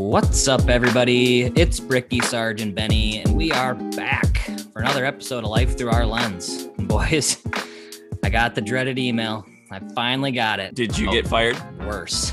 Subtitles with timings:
[0.00, 1.42] What's up, everybody?
[1.60, 4.38] It's Bricky Sergeant Benny, and we are back
[4.72, 6.70] for another episode of Life Through Our Lens.
[6.78, 7.36] And boys,
[8.24, 9.44] I got the dreaded email.
[9.70, 10.74] I finally got it.
[10.74, 11.58] Did you Oh, get fired?
[11.80, 12.32] Worse.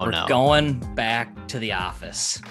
[0.00, 0.26] Oh We're no.
[0.26, 2.42] going back to the office.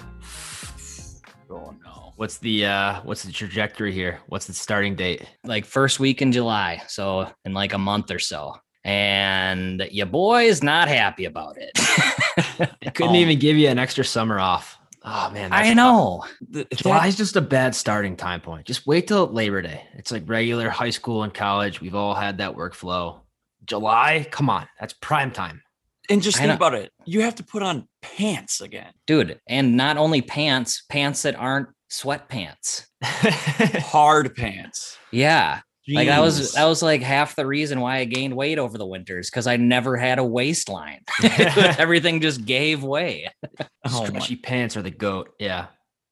[1.50, 2.12] Oh no.
[2.16, 4.20] What's the uh what's the trajectory here?
[4.28, 5.22] What's the starting date?
[5.44, 8.56] Like first week in July, so in like a month or so.
[8.84, 11.72] And your boy's not happy about it.
[12.82, 13.18] They couldn't Oh.
[13.18, 14.78] even give you an extra summer off.
[15.02, 16.24] Oh man, I know.
[16.52, 18.66] Th- that- July's just a bad starting time point.
[18.66, 19.82] Just wait till Labor Day.
[19.94, 21.80] It's like regular high school and college.
[21.80, 23.20] We've all had that workflow.
[23.64, 25.62] July, come on, that's prime time.
[26.10, 26.92] and just think about it.
[27.06, 28.92] You have to put on pants again.
[29.06, 32.86] Dude, and not only pants, pants that aren't sweatpants.
[33.02, 34.96] Hard pants.
[35.10, 35.60] Yeah.
[35.88, 38.86] Like that was that was like half the reason why I gained weight over the
[38.86, 41.00] winters because I never had a waistline.
[41.22, 43.28] Everything just gave way.
[43.86, 45.30] oh Stretchy my, pants are the goat.
[45.38, 45.66] Yeah.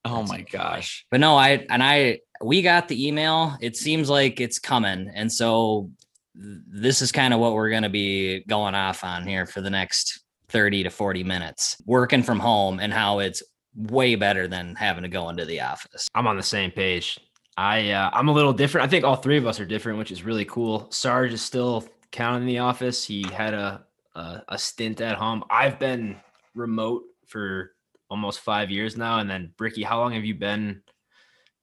[0.05, 1.05] oh my gosh.
[1.11, 3.57] But no, I and I we got the email.
[3.61, 5.11] It seems like it's coming.
[5.15, 5.91] And so
[6.35, 9.71] th- this is kind of what we're gonna be going off on here for the
[9.71, 11.77] next 30 to 40 minutes.
[11.85, 13.43] Working from home and how it's
[13.77, 16.09] way better than having to go into the office.
[16.15, 17.19] I'm on the same page.
[17.59, 18.87] I uh, I'm a little different.
[18.87, 20.87] I think all three of us are different, which is really cool.
[20.91, 23.05] Sarge is still counting the office.
[23.05, 25.43] He had a, a a stint at home.
[25.51, 26.17] I've been
[26.55, 27.73] remote for
[28.09, 29.19] almost five years now.
[29.19, 30.83] And then Bricky, how long have you been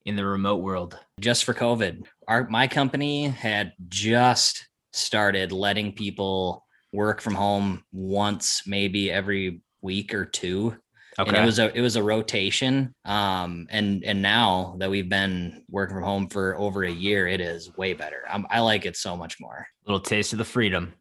[0.05, 0.99] in the remote world?
[1.19, 2.05] just for COVID.
[2.27, 10.13] Our my company had just started letting people work from home once, maybe every week
[10.13, 10.75] or two.
[11.17, 12.93] And it was a it was a rotation.
[13.05, 17.39] Um, and and now that we've been working from home for over a year, it
[17.39, 18.23] is way better.
[18.29, 19.67] I'm, I like it so much more.
[19.85, 20.93] little taste of the freedom.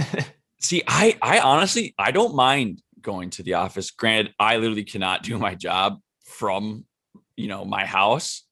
[0.60, 3.90] See, I I honestly I don't mind going to the office.
[3.90, 6.84] Granted, I literally cannot do my job from
[7.36, 8.42] you know my house,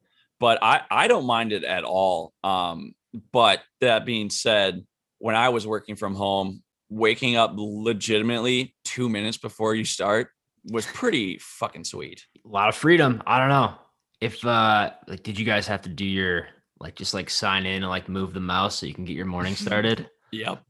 [0.40, 2.32] but I I don't mind it at all.
[2.42, 2.94] Um,
[3.32, 4.84] but that being said,
[5.18, 10.28] when I was working from home, waking up legitimately two minutes before you start
[10.70, 12.24] was pretty fucking sweet.
[12.44, 13.22] a lot of freedom.
[13.26, 13.74] I don't know
[14.20, 16.46] if uh like did you guys have to do your
[16.80, 19.26] like just like sign in and like move the mouse so you can get your
[19.26, 20.08] morning started?
[20.32, 20.62] Yep.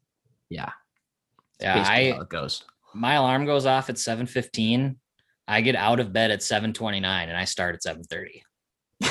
[0.50, 0.70] yeah.
[1.60, 2.64] Yeah, I how it goes.
[2.94, 4.96] my alarm goes off at 7:15.
[5.46, 8.42] I get out of bed at 7:29 and I start at 7:30.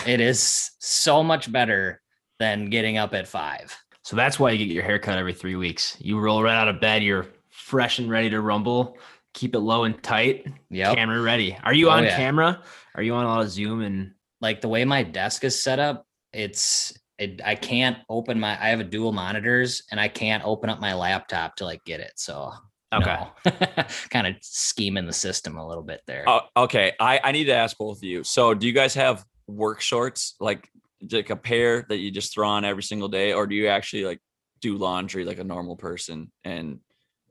[0.07, 2.01] it is so much better
[2.39, 3.75] than getting up at 5.
[4.03, 5.95] So that's why you get your haircut every three weeks.
[6.00, 8.97] You roll right out of bed, you're fresh and ready to rumble.
[9.33, 10.47] Keep it low and tight.
[10.69, 10.94] Yeah.
[10.94, 11.57] Camera ready.
[11.63, 12.16] Are you Oh, on yeah.
[12.16, 12.61] camera?
[12.95, 14.11] Are you on a lot of Zoom and
[14.41, 18.69] like the way my desk is set up, it's it, I can't open my I
[18.69, 22.13] have a dual monitors and I can't open up my laptop to like get it.
[22.16, 22.51] So
[22.94, 23.17] okay?
[24.09, 26.27] kind of scheming the system a little bit there.
[26.27, 28.23] Uh, okay, I, I need to ask both of you.
[28.23, 30.69] So, do you guys have work shorts like
[31.11, 34.05] like a pair that you just throw on every single day, or do you actually
[34.05, 34.19] like
[34.61, 36.79] do laundry like a normal person and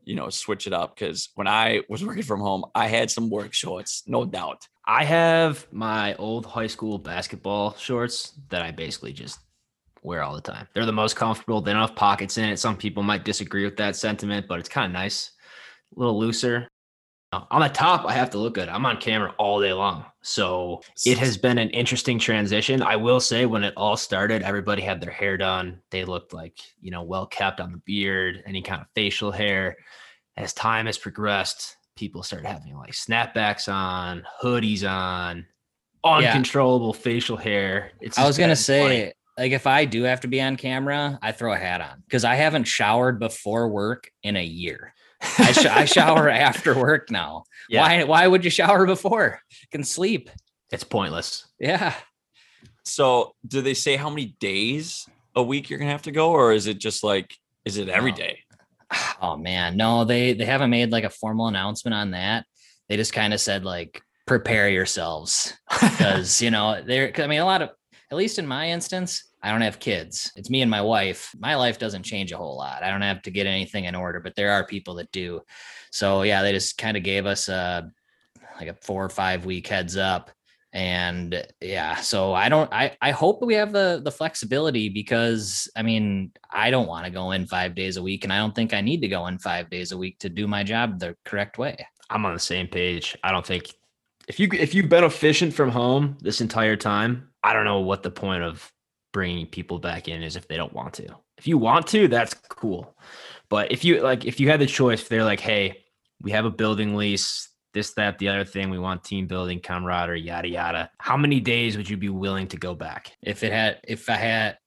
[0.04, 0.96] you know switch it up?
[0.96, 4.66] Because when I was working from home, I had some work shorts, no doubt.
[4.86, 9.38] I have my old high school basketball shorts that I basically just
[10.02, 10.66] wear all the time.
[10.74, 11.60] They're the most comfortable.
[11.60, 12.58] They don't have pockets in it.
[12.58, 15.30] Some people might disagree with that sentiment, but it's kind of nice.
[15.96, 16.68] A little looser.
[17.32, 18.68] On the top, I have to look good.
[18.68, 20.04] I'm on camera all day long.
[20.20, 22.82] So it has been an interesting transition.
[22.82, 25.80] I will say when it all started, everybody had their hair done.
[25.90, 29.78] They looked like, you know, well kept on the beard, any kind of facial hair.
[30.36, 35.46] As time has progressed, people started having like snapbacks on, hoodies on,
[36.04, 37.92] uncontrollable facial hair.
[38.00, 39.12] It's I was gonna say, funny.
[39.38, 42.24] like, if I do have to be on camera, I throw a hat on because
[42.24, 44.94] I haven't showered before work in a year.
[45.38, 47.44] I, sh- I shower after work now.
[47.68, 47.80] Yeah.
[47.82, 48.04] Why?
[48.04, 49.40] Why would you shower before?
[49.50, 50.30] You can sleep.
[50.70, 51.46] it's pointless.
[51.58, 51.94] Yeah.
[52.84, 55.06] So, do they say how many days
[55.36, 57.34] a week you're gonna have to go, or is it just like
[57.64, 58.16] is it every No.
[58.16, 58.38] day?
[59.22, 62.44] Oh man, no, they they haven't made like a formal announcement on that.
[62.88, 67.10] They just kind of said like prepare yourselves because you know there.
[67.12, 67.70] 'cause, I mean, a lot of
[68.10, 70.32] at least in my instance, I don't have kids.
[70.36, 71.34] It's me and my wife.
[71.38, 72.82] My life doesn't change a whole lot.
[72.82, 75.40] I don't have to get anything in order, but there are people that do.
[75.90, 77.90] So yeah, they just kind of gave us a
[78.58, 80.30] like a four or five week heads up.
[80.74, 85.82] And yeah, so I don't I I hope we have the the flexibility because I
[85.82, 88.72] mean, I don't want to go in 5 days a week and I don't think
[88.72, 91.58] I need to go in 5 days a week to do my job the correct
[91.58, 91.86] way.
[92.08, 93.16] I'm on the same page.
[93.22, 93.74] I don't think
[94.28, 98.02] if you if you've been efficient from home this entire time, I don't know what
[98.02, 98.72] the point of
[99.12, 101.06] bringing people back in is if they don't want to.
[101.38, 102.96] If you want to, that's cool.
[103.48, 105.82] But if you like if you had the choice, if they're like, "Hey,
[106.22, 107.48] we have a building lease.
[107.74, 108.70] this, that, the other thing.
[108.70, 110.90] We want team building, camaraderie, yada yada.
[110.98, 113.12] How many days would you be willing to go back?
[113.22, 114.58] If it had, if I had,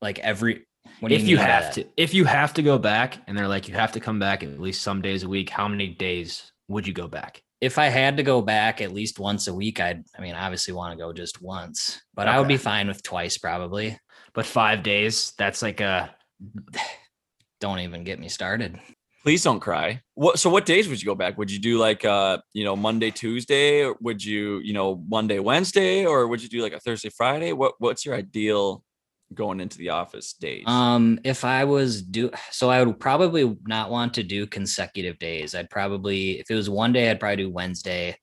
[0.00, 0.66] like every,
[1.02, 3.74] do if you have to, if you have to go back, and they're like, you
[3.74, 5.50] have to come back at least some days a week.
[5.50, 7.42] How many days would you go back?
[7.60, 10.74] If I had to go back at least once a week, I'd, I mean, obviously
[10.74, 13.98] want to go just once, but I would be fine with twice probably.
[14.34, 16.14] But five days, that's like a
[17.60, 18.78] Don't even get me started.
[19.22, 20.02] Please don't cry.
[20.14, 21.36] What so what days would you go back?
[21.36, 25.40] Would you do like uh, you know, Monday, Tuesday, or would you, you know, Monday,
[25.40, 27.52] Wednesday, or would you do like a Thursday, Friday?
[27.52, 28.84] What what's your ideal
[29.34, 30.64] going into the office days?
[30.66, 35.54] Um, if I was do so, I would probably not want to do consecutive days.
[35.54, 38.16] I'd probably, if it was one day, I'd probably do Wednesday.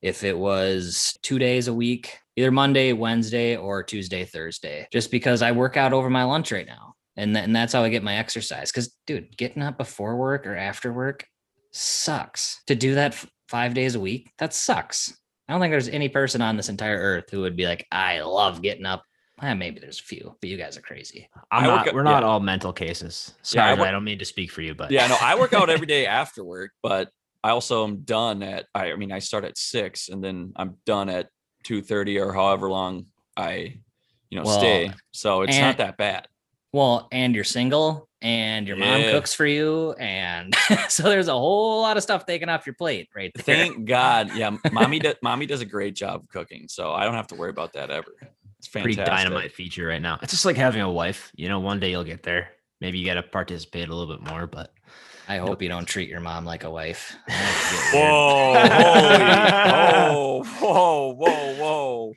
[0.00, 5.42] If it was two days a week, either Monday, Wednesday, or Tuesday, Thursday, just because
[5.42, 6.94] I work out over my lunch right now.
[7.16, 8.72] And, th- and that's how I get my exercise.
[8.72, 11.26] Cause dude, getting up before work or after work
[11.70, 12.60] sucks.
[12.66, 15.16] To do that f- five days a week, that sucks.
[15.48, 18.20] I don't think there's any person on this entire earth who would be like, I
[18.20, 19.02] love getting up.
[19.42, 21.28] Eh, maybe there's a few, but you guys are crazy.
[21.50, 22.28] I'm I not, we're not yeah.
[22.28, 23.34] all mental cases.
[23.52, 25.52] Yeah, I Sorry, I, don't mean to speak for you, but yeah, no, I work
[25.52, 27.08] out every day after work, but
[27.42, 30.76] I also am done at I, I mean I start at six and then I'm
[30.86, 31.28] done at
[31.64, 33.06] two thirty or however long
[33.36, 33.80] I
[34.30, 34.92] you know Well, stay.
[35.12, 36.28] So it's and- not that bad.
[36.72, 39.92] Well, and you're single and your mom cooks for you.
[39.98, 40.54] And
[40.88, 43.56] so there's a whole lot of stuff taken off your plate right there.
[43.56, 44.34] Thank God.
[44.34, 47.50] Yeah, mommy does mommy does a great job cooking, so I don't have to worry
[47.50, 48.14] about that ever.
[48.62, 50.20] It's pretty dynamite feature right now.
[50.22, 51.32] It's just like having a wife.
[51.34, 52.50] You know, one day you'll get there.
[52.80, 54.72] Maybe you got to participate a little bit more, but
[55.28, 57.12] I hope you don't treat your mom like a wife.
[57.92, 59.24] Whoa, holy,
[60.44, 62.12] whoa, whoa, whoa, whoa.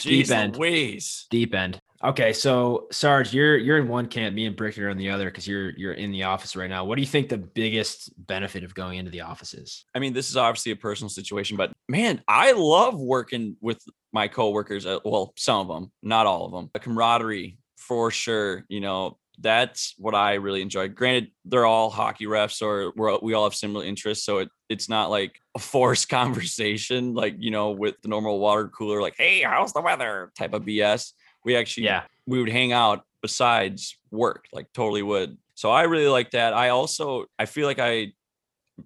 [0.00, 0.58] Deep end.
[0.58, 1.26] Louise.
[1.30, 1.80] deep end.
[2.04, 4.34] Okay, so Sarge, you're you're in one camp.
[4.34, 6.84] Me and Brick are in the other because you're you're in the office right now.
[6.84, 9.84] What do you think the biggest benefit of going into the office is?
[9.94, 13.82] I mean, this is obviously a personal situation, but man, I love working with
[14.12, 14.84] my coworkers.
[14.84, 16.70] uh, Well, some of them, not all of them.
[16.74, 18.64] The camaraderie for sure.
[18.68, 20.88] You know, that's what I really enjoy.
[20.88, 24.88] Granted, they're all hockey refs, or we're, we all have similar interests, so it it's
[24.88, 29.40] not like a forced conversation, like you know, with the normal water cooler, like "Hey,
[29.42, 31.12] how's the weather?" type of BS.
[31.46, 35.38] We actually Yeah, we would hang out besides work, like totally would.
[35.54, 36.52] So I really like that.
[36.52, 38.12] I also I feel like I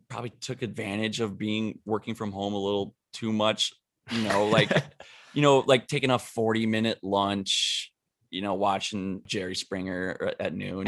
[0.09, 3.73] probably took advantage of being working from home a little too much,
[4.11, 4.71] you know, like
[5.35, 7.91] you know, like taking a 40 minute lunch,
[8.31, 10.87] you know, watching Jerry Springer uh, at noon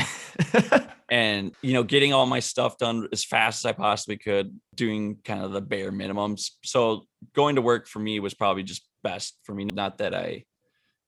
[1.11, 5.17] and you know, getting all my stuff done as fast as I possibly could, doing
[5.25, 6.51] kind of the bare minimums.
[6.65, 9.65] So going to work for me was probably just best for me.
[9.65, 10.45] Not that I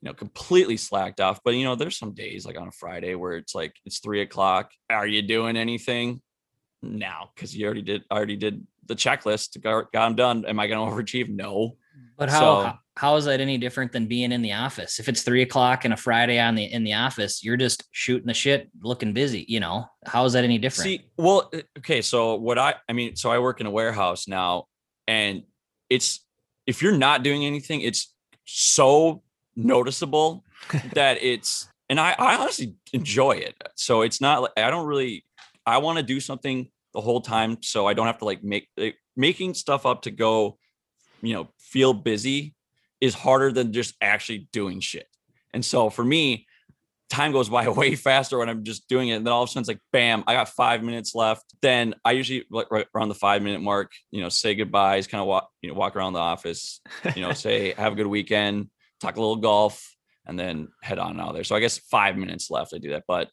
[0.05, 1.41] you know, completely slacked off.
[1.43, 4.21] But you know, there's some days like on a Friday where it's like it's three
[4.21, 4.71] o'clock.
[4.91, 6.21] Are you doing anything?
[6.83, 10.45] No, because you already did already did the checklist, got, got them done.
[10.45, 11.31] Am I gonna overachieve?
[11.31, 11.79] No.
[12.19, 15.01] But how, So- how how is that any different than being in the office?
[15.01, 18.27] If it's three o'clock and a Friday on the in the office, you're just shooting
[18.27, 19.47] the shit, looking busy.
[19.49, 20.85] You know, how is that any different?
[20.85, 24.29] See, well, uh, okay, so what I I mean, so I work in a warehouse
[24.29, 24.67] now,
[25.09, 25.45] and
[25.89, 26.21] it's
[26.67, 28.15] if you're not doing anything, it's
[28.45, 29.24] so
[29.56, 30.45] noticeable
[30.95, 33.55] that it's and I, I honestly enjoy it.
[33.77, 35.25] So it's not like I don't really
[35.67, 38.69] I want to do something the whole time so I don't have to like make
[38.77, 40.58] like, making stuff up to go,
[41.23, 42.55] you know, feel busy
[43.01, 45.08] is harder than just actually doing shit.
[45.53, 46.46] And so for me,
[47.11, 49.15] time goes by way faster when I'm just doing it.
[49.15, 51.44] And then all of a sudden it's like, bam, I got five minutes left.
[51.63, 55.20] Then I usually like right around the five minute mark, you know, say goodbyes, kind
[55.20, 56.81] of walk, you know, walk around the office,
[57.15, 58.69] you know, say have a good weekend,
[59.05, 59.94] talk a little golf,
[60.27, 61.44] and then head on out there.
[61.44, 62.73] So I guess five minutes left.
[62.75, 63.29] I do that, but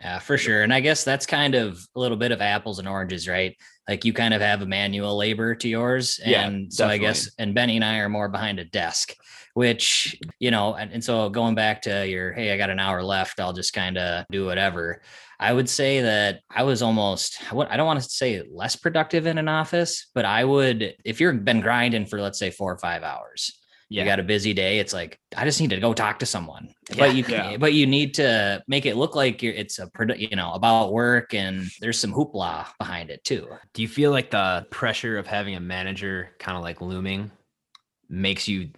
[0.00, 0.62] Yeah, for sure.
[0.62, 3.54] And I guess that's kind of a little bit of apples and oranges, right?
[3.86, 6.18] Like you kind of have a manual labor to yours.
[6.24, 9.14] Yeah, And so I guess, and Benny and I are more behind a desk,
[9.54, 13.02] which, you know, and, and so going back to your, hey, I got an hour
[13.02, 15.02] left, I'll just kind of do whatever.
[15.38, 19.26] I would say that I was almost, what I don't want to say less productive
[19.26, 22.78] in an office, but I would, if you've been grinding for, let's say, four or
[22.78, 23.59] five hours,
[23.92, 26.26] yeah, you got a busy day it's like i just need to go talk to
[26.26, 26.96] someone Yeah.
[26.98, 27.56] but you can Yeah.
[27.58, 31.34] but you need to make it look like you're it's a you know about work
[31.34, 35.56] and there's some hoopla behind it too Do you feel like the pressure of having
[35.56, 37.30] a manager kind of like looming
[38.08, 38.70] makes you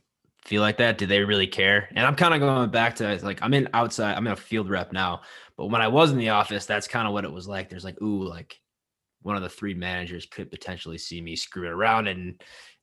[0.45, 0.99] feel like that?
[0.99, 1.89] Do they really care?
[1.95, 4.69] And I'm kind of going back to like I'm in outside, I'm in a field
[4.69, 5.21] rep now,
[5.57, 7.69] but when I was in the office, that's kind of what it was like.
[7.71, 8.59] There's like, ooh, like
[9.23, 12.43] one of the three managers could potentially see me screwing around and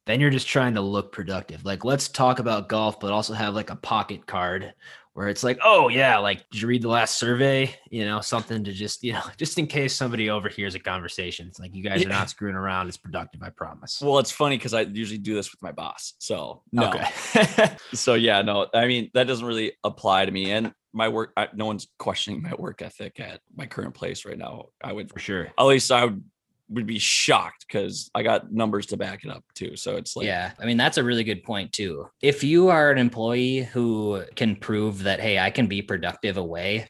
[0.09, 1.63] then you're just trying to look productive.
[1.63, 4.73] Like let's talk about golf, but also have like a pocket card
[5.13, 7.75] where it's like, oh yeah, like did you read the last survey?
[7.91, 11.47] You know, something to just, you know, just in case somebody overhears a conversation.
[11.47, 12.87] It's like you guys are not screwing around.
[12.87, 14.01] It's productive, I promise.
[14.01, 16.13] Well, it's funny because I usually do this with my boss.
[16.19, 16.89] So no.
[16.89, 17.75] Okay.
[17.93, 20.51] so yeah, no, I mean that doesn't really apply to me.
[20.51, 24.37] And my work, I, no one's questioning my work ethic at my current place right
[24.37, 24.69] now.
[24.83, 25.49] I would, For sure.
[25.57, 26.23] at least I would,
[26.69, 29.75] would be shocked because I got numbers to back it up too.
[29.75, 32.07] So it's like, yeah, I mean that's a really good point too.
[32.21, 36.87] If you are an employee who can prove that hey, I can be productive away,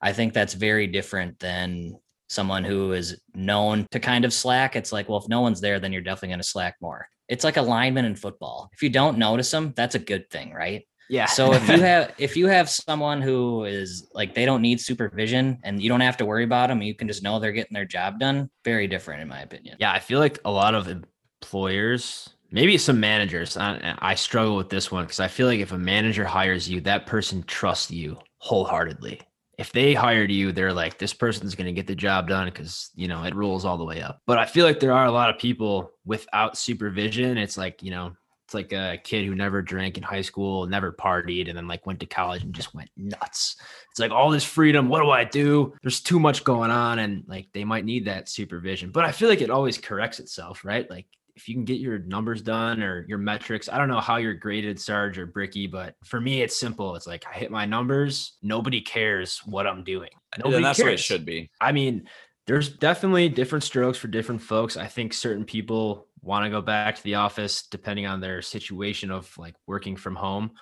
[0.00, 4.76] I think that's very different than someone who is known to kind of slack.
[4.76, 7.08] It's like, well, if no one's there, then you're definitely going to slack more.
[7.28, 8.70] It's like a lineman in football.
[8.72, 10.86] If you don't notice them, that's a good thing, right?
[11.08, 11.26] Yeah.
[11.26, 15.58] So if you have if you have someone who is like they don't need supervision
[15.62, 17.84] and you don't have to worry about them, you can just know they're getting their
[17.84, 18.50] job done.
[18.64, 19.76] Very different in my opinion.
[19.80, 24.68] Yeah, I feel like a lot of employers, maybe some managers, I, I struggle with
[24.68, 28.18] this one because I feel like if a manager hires you, that person trusts you
[28.38, 29.20] wholeheartedly.
[29.58, 32.90] If they hired you, they're like, this person's going to get the job done because,
[32.94, 34.22] you know, it rolls all the way up.
[34.24, 37.36] But I feel like there are a lot of people without supervision.
[37.36, 38.12] It's like, you know,
[38.48, 41.84] it's like a kid who never drank in high school, never partied, and then like
[41.84, 43.56] went to college and just went nuts.
[43.90, 44.88] It's like all this freedom.
[44.88, 45.74] What do I do?
[45.82, 48.90] There's too much going on, and like they might need that supervision.
[48.90, 50.88] But I feel like it always corrects itself, right?
[50.88, 51.04] Like
[51.36, 54.32] if you can get your numbers done or your metrics, I don't know how you're
[54.32, 56.96] graded, Sarge or Bricky, but for me, it's simple.
[56.96, 58.38] It's like I hit my numbers.
[58.42, 60.10] Nobody cares what I'm doing.
[60.38, 61.50] Nobody and that's what it should be.
[61.60, 62.08] I mean,
[62.46, 64.78] there's definitely different strokes for different folks.
[64.78, 69.10] I think certain people want to go back to the office depending on their situation
[69.10, 70.52] of like working from home.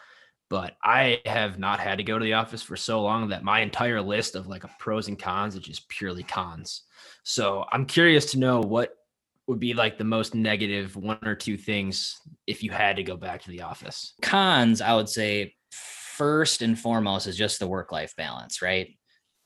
[0.48, 3.60] But I have not had to go to the office for so long that my
[3.60, 6.84] entire list of like pros and cons is just purely cons.
[7.24, 8.92] So I'm curious to know what
[9.48, 13.16] would be like the most negative one or two things if you had to go
[13.16, 14.14] back to the office.
[14.22, 15.54] Cons, I would say
[16.16, 18.96] first and foremost is just the work life balance, right?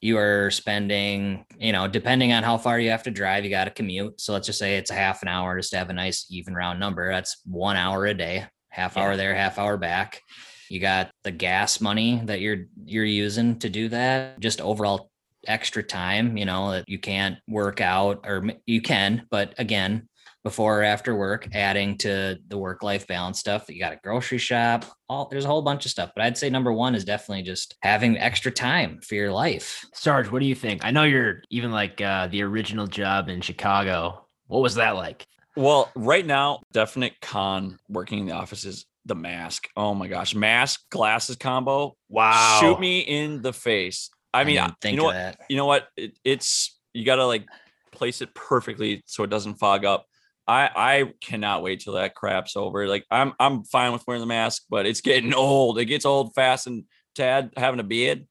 [0.00, 3.64] You are spending, you know, depending on how far you have to drive, you got
[3.64, 4.20] to commute.
[4.20, 6.54] So let's just say it's a half an hour just to have a nice even
[6.54, 7.10] round number.
[7.10, 9.02] That's one hour a day, half Yeah.
[9.02, 10.22] hour there, half hour back.
[10.70, 14.38] You got the gas money that you're you're using to do that.
[14.40, 15.10] Just overall
[15.46, 20.08] extra time, you know, that you can't work out or you can, but again,
[20.42, 23.66] before or after work, adding to the work life balance stuff.
[23.66, 26.10] That you got a grocery shop, all there's a whole bunch of stuff.
[26.14, 29.84] But I'd say number one is definitely just having extra time for your life.
[29.94, 30.84] Sarge, what do you think?
[30.84, 34.26] I know you're even like uh, the original job in Chicago.
[34.46, 35.26] What was that like?
[35.56, 39.68] Well, right now, definite con working in the office is the mask.
[39.76, 41.96] Oh my gosh, mask glasses combo.
[42.08, 42.58] Wow.
[42.60, 44.10] Shoot me in the face.
[44.32, 45.12] I mean, I- think you know of what?
[45.14, 45.38] that.
[45.48, 45.88] You know what?
[45.96, 47.46] It, it's you got to like
[47.92, 50.06] place it perfectly so it doesn't fog up.
[50.50, 52.88] I I cannot wait till that crap's over.
[52.88, 55.78] Like I'm I'm fine with wearing the mask, but it's getting old.
[55.78, 56.66] It gets old fast.
[56.66, 58.26] And Tad having a beard,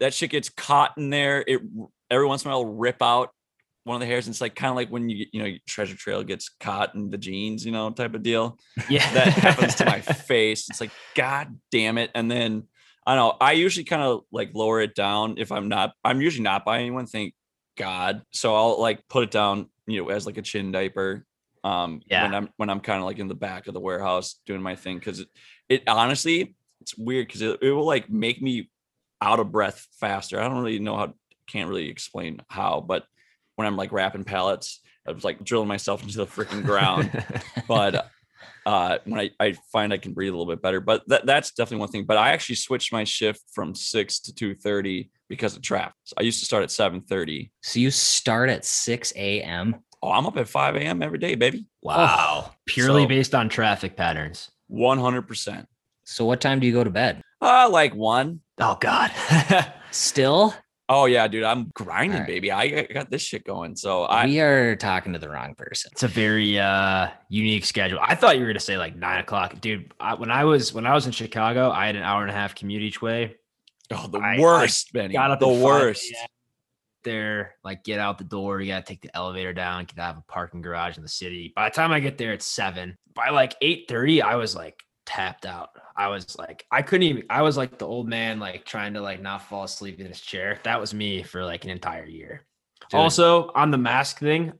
[0.00, 1.44] that shit gets caught in there.
[1.46, 1.60] It
[2.10, 3.30] every once in a while rip out
[3.84, 4.26] one of the hairs.
[4.26, 6.94] And it's like kind of like when you you know your treasure trail gets caught
[6.94, 8.58] in the jeans, you know, type of deal
[8.88, 9.10] Yeah.
[9.14, 10.68] that happens to my face.
[10.68, 12.10] It's like, God damn it.
[12.14, 12.64] And then
[13.06, 13.36] I know.
[13.40, 16.80] I usually kind of like lower it down if I'm not, I'm usually not by
[16.80, 17.34] anyone, thank
[17.76, 18.22] God.
[18.32, 21.24] So I'll like put it down, you know, as like a chin diaper.
[21.62, 22.22] Um, Yeah.
[22.24, 24.76] when I'm when I'm kind of like in the back of the warehouse doing my
[24.76, 25.00] thing.
[25.00, 25.28] Cause it,
[25.68, 28.70] it honestly, it's weird because it, it will like make me
[29.20, 30.40] out of breath faster.
[30.40, 31.14] I don't really know how
[31.46, 33.04] can't really explain how, but
[33.56, 37.10] when I'm like wrapping pallets, I was like drilling myself into the freaking ground
[37.68, 38.10] but
[38.66, 40.80] uh when I, I find I can breathe a little bit better.
[40.80, 42.04] But that, that's definitely one thing.
[42.04, 45.94] But I actually switched my shift from six to two thirty because of traffic.
[46.04, 47.50] So I used to start at seven thirty.
[47.62, 49.76] So you start at 6 a.m.
[50.02, 51.02] Oh, I'm up at five a.m.
[51.02, 51.66] every day, baby.
[51.82, 52.52] wow.
[52.66, 54.50] Purely So- based on traffic patterns.
[54.68, 55.66] One hundred percent.
[56.04, 57.22] So what time do you go to bed?
[57.42, 58.40] Uh like one.
[58.58, 59.10] Oh God.
[59.90, 60.54] Still?
[60.88, 61.44] Oh yeah, dude.
[61.44, 62.26] I'm grinding, All right.
[62.26, 62.50] baby.
[62.50, 63.76] I I got this shit going.
[63.76, 65.90] So I we are talking to the wrong person.
[65.92, 67.98] it's a very uh unique schedule.
[68.02, 69.92] I thought you were gonna say like nine o'clock, dude.
[70.00, 72.34] I, when I was when I was in Chicago, I had an hour and a
[72.34, 73.36] half commute each way.
[73.92, 75.14] oh the I- I worst, Benny.
[75.14, 76.14] Got up the at 5 worst.
[77.02, 78.60] There, like get out the door.
[78.60, 79.84] You gotta take the elevator down.
[79.84, 81.52] Get out of a parking garage in the city.
[81.56, 82.96] By the time I get there, it's seven.
[83.14, 85.70] By like eight thirty, I was like tapped out.
[85.96, 87.24] I was like, I couldn't even.
[87.30, 90.20] I was like the old man, like trying to like not fall asleep in his
[90.20, 90.58] chair.
[90.64, 92.46] That was me for like an entire year.
[92.90, 92.98] Dude.
[92.98, 94.52] Also, on the mask thing,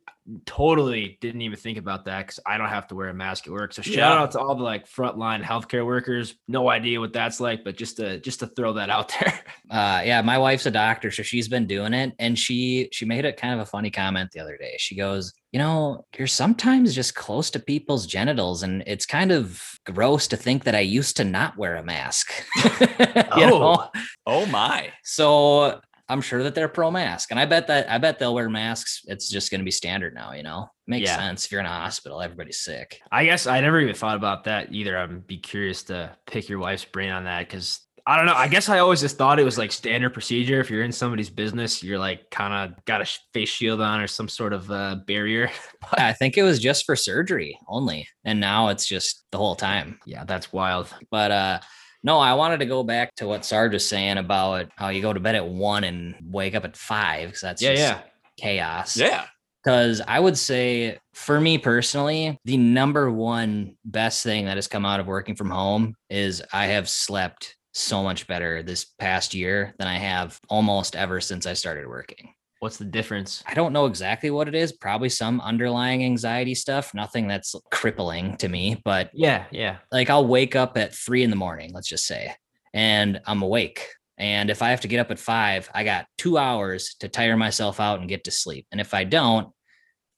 [0.46, 3.52] totally didn't even think about that because I don't have to wear a mask at
[3.52, 3.72] work.
[3.72, 4.12] So shout Yeah.
[4.12, 6.34] out to all the like frontline healthcare workers.
[6.48, 9.40] No idea what that's like, but just to just to throw that out there.
[9.70, 13.24] uh yeah my wife's a doctor so she's been doing it and she she made
[13.24, 16.94] it kind of a funny comment the other day she goes you know you're sometimes
[16.94, 21.16] just close to people's genitals and it's kind of gross to think that i used
[21.16, 22.32] to not wear a mask
[22.80, 23.88] you know Oh.
[24.26, 24.92] Oh my.
[25.04, 25.80] so
[26.10, 29.00] i'm sure that they're pro mask and i bet that i bet they'll wear masks
[29.06, 31.16] it's just going to be standard now you know makes Yeah.
[31.16, 34.44] sense if you're in a hospital everybody's sick I guess I never even thought about
[34.44, 34.98] that either.
[34.98, 38.34] I'd be curious to pick your wife's brain on that because I don't know.
[38.34, 40.58] I guess I always just thought it was like standard procedure.
[40.58, 44.06] If you're in somebody's business, you're like kind of got a face shield on or
[44.08, 45.50] some sort of uh, barrier.
[45.92, 50.00] i think it was just for surgery only and now it's just the whole time
[50.06, 50.88] Yeah, that's wild.
[51.10, 51.60] But uh
[52.02, 55.12] no, I wanted to go back to what Sarge was saying about how you go
[55.12, 58.00] to bed at one and wake up at five because that's Yeah, just yeah.
[58.38, 58.96] chaos.
[58.96, 59.26] Yeah.
[59.62, 64.86] Because I would say for me personally, the number one best thing that has come
[64.86, 69.74] out of working from home is I have slept so much better this past year
[69.78, 72.32] than I have almost ever since I started working.
[72.60, 73.42] What's the difference?
[73.46, 78.36] I don't know exactly what it is, probably some underlying anxiety stuff, nothing that's crippling
[78.36, 79.78] to me, but Yeah, yeah.
[79.90, 82.34] like I'll wake up at three in the morning, let's just say,
[82.74, 83.88] and I'm awake.
[84.18, 87.38] And if I have to get up at five, I got two hours to tire
[87.38, 88.66] myself out and get to sleep.
[88.70, 89.48] And if I don't,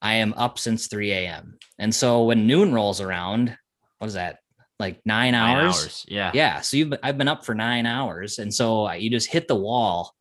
[0.03, 1.59] I am up since 3 a.m.
[1.79, 3.57] And so when noon rolls around,
[3.99, 4.41] what is that?
[4.81, 6.05] Like nine, Nine hours?
[6.09, 6.33] Yeah.
[6.35, 6.61] Yeah.
[6.63, 8.41] So you've, I've been up for nine hours.
[8.41, 10.13] And so you just hit the wall.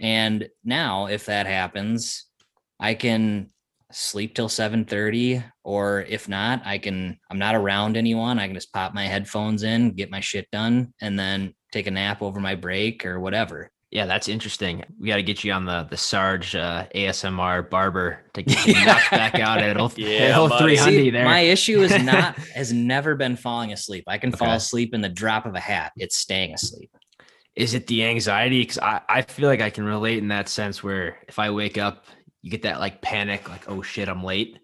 [0.00, 2.24] And now if that happens,
[2.78, 3.48] I can
[3.92, 8.72] sleep till 7:30 or if not, I can I'm not around anyone, I can just
[8.72, 12.54] pop my headphones in, get my shit done and then take a nap over my
[12.54, 13.70] break or whatever.
[13.92, 14.82] Yeah, that's interesting.
[15.00, 18.84] We got to get you on the the Sarge uh, ASMR barber to get you
[18.84, 21.24] knocked back out at old, Yeah, old 300 See, there.
[21.24, 24.04] my issue is not has never been falling asleep.
[24.08, 25.92] I can fall asleep in the drop of a hat.
[25.96, 26.90] It's staying asleep.
[27.56, 28.60] Is it the anxiety?
[28.60, 31.78] Because I, I feel like I can relate in that sense where if I wake
[31.78, 32.04] up,
[32.42, 34.58] you get that like panic, like, oh shit, I'm late.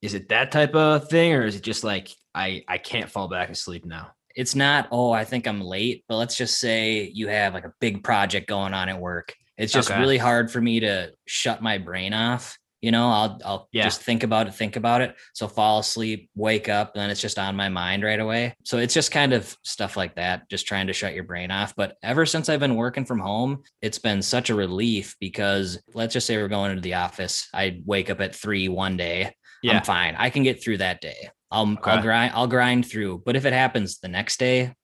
[0.00, 1.32] Is it that type of thing?
[1.34, 4.12] Or is it just like I, I can't fall back asleep now?
[4.34, 7.72] it's not oh i think i'm late but let's just say you have like a
[7.80, 10.00] big project going on at work it's just Okay.
[10.00, 13.84] really hard for me to shut my brain off you know i'll i'll Yeah.
[13.84, 17.20] just think about it think about it so fall asleep wake up and then it's
[17.20, 20.66] just on my mind right away so it's just kind of stuff like that just
[20.66, 23.98] trying to shut your brain off but ever since i've been working from home it's
[23.98, 28.10] been such a relief because let's just say we're going into the office i wake
[28.10, 29.78] up at three one day Yeah.
[29.78, 30.16] I'm fine.
[30.18, 31.30] I can get through that day.
[31.52, 31.90] I'll Okay.
[31.92, 33.22] I'll grind I'll grind through.
[33.24, 34.74] But if it happens the next day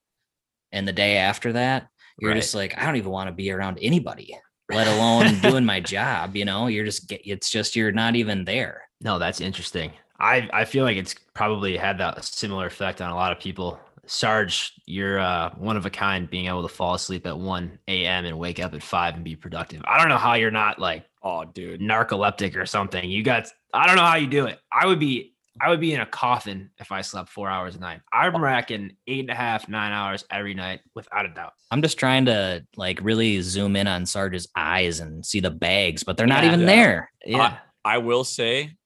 [0.70, 1.88] and the day after that,
[2.20, 2.40] you're Right.
[2.40, 4.36] just like, I don't even want to be around anybody,
[4.70, 6.36] let alone doing my job.
[6.36, 8.82] You know, you're just it's just you're not even there.
[9.00, 9.92] No, that's interesting.
[10.20, 13.78] I, I feel like it's probably had that similar effect on a lot of people.
[14.06, 18.24] Sarge, you're uh, one of a kind being able to fall asleep at 1 a.m.
[18.24, 19.82] and wake up at 5 and be productive.
[19.84, 21.80] I don't know how you're not like Oh, dude.
[21.80, 23.08] narcoleptic or something.
[23.10, 24.58] You got I don't know how you do it.
[24.72, 27.78] I would be I would be in a coffin if I slept four hours a
[27.80, 28.00] night.
[28.12, 31.52] I'm racking eight and a half, nine hours every night without a doubt.
[31.70, 36.02] I'm just trying to like really zoom in on Sarge's eyes and see the bags,
[36.04, 36.48] but they're not Yeah.
[36.48, 36.66] even Yeah.
[36.66, 37.10] there.
[37.26, 37.58] Yeah.
[37.84, 38.76] I will say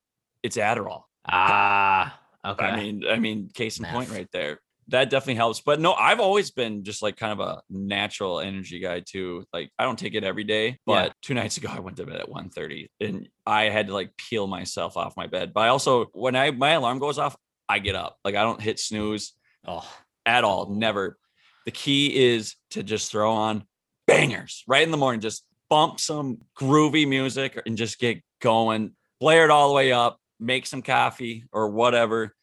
[0.42, 1.02] it's Adderall.
[1.28, 2.64] Ah, okay.
[2.64, 4.60] I mean, I mean, case in point right there.
[4.92, 5.60] That definitely helps.
[5.60, 9.44] But no, I've always been just like kind of a natural energy guy too.
[9.52, 11.12] Like I don't take it every day, but Yeah.
[11.22, 14.46] two nights ago I went to bed at 1.30 and I had to like peel
[14.46, 15.52] myself off my bed.
[15.52, 17.36] But I also when I my alarm goes off,
[17.68, 18.16] I get up.
[18.24, 19.32] Like I don't hit snooze
[19.66, 19.88] Oh,
[20.26, 20.70] at all.
[20.70, 21.18] Never.
[21.64, 23.64] The key is to just throw on
[24.06, 25.20] bangers right in the morning.
[25.20, 28.92] Just bump some groovy music and just get going.
[29.20, 30.18] Blare it all the way up.
[30.40, 32.34] Make some coffee or whatever.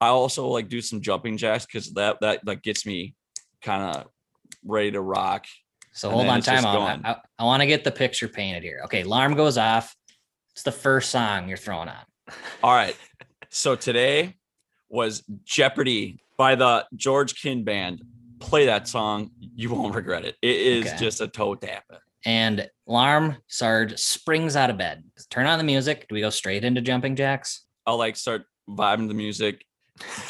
[0.00, 3.14] I also like do some jumping jacks because that that like gets me
[3.62, 4.06] kind of
[4.64, 5.46] ready to rock.
[5.92, 7.02] so And hold on, time going.
[7.04, 8.80] I, I want to get the picture painted here.
[8.84, 9.94] Okay, alarm goes off.
[10.52, 12.04] It's the first song you're throwing on.
[12.62, 12.96] All right.
[13.50, 14.36] So today
[14.88, 18.02] was Jeopardy by the George Kihn Band.
[18.38, 19.30] Play that song.
[19.38, 20.36] You won't regret it.
[20.40, 20.96] It is Okay.
[20.96, 21.98] just a toe tapper.
[22.24, 25.04] and alarm Sarge springs out of bed.
[25.30, 26.06] Turn on the music.
[26.08, 27.64] Do we go straight into jumping jacks?
[27.86, 29.64] I'll like start vibing the music,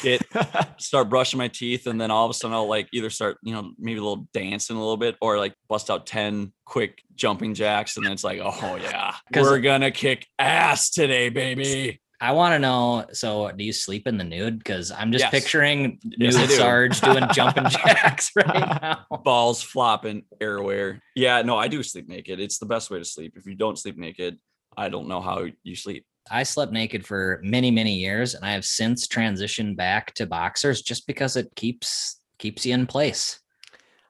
[0.01, 0.21] get
[0.79, 3.53] start brushing my teeth, and then all of a sudden I'll like either start, you
[3.53, 7.53] know, maybe a little dancing a little bit, or like bust out 10 quick jumping
[7.53, 11.99] jacks, and then it's like, oh yeah, we're gonna kick ass today, baby.
[12.23, 13.05] I want to know.
[13.13, 14.59] So, do you sleep in the nude?
[14.59, 15.31] Because I'm just Yes.
[15.31, 16.55] picturing Yes, nude do.
[16.55, 19.05] Sarge doing jumping jacks right now.
[19.23, 21.01] Balls flopping everywhere.
[21.15, 22.39] Yeah, no, I do sleep naked.
[22.39, 23.33] It's the best way to sleep.
[23.37, 24.37] If you don't sleep naked,
[24.77, 26.05] I don't know how you sleep.
[26.29, 30.81] I slept naked for many, many years, and I have since transitioned back to boxers
[30.81, 33.39] just because it keeps keeps you in place.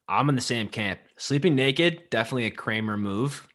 [0.08, 1.00] I'm in the same camp.
[1.18, 3.48] Sleeping naked, definitely a Kramer move.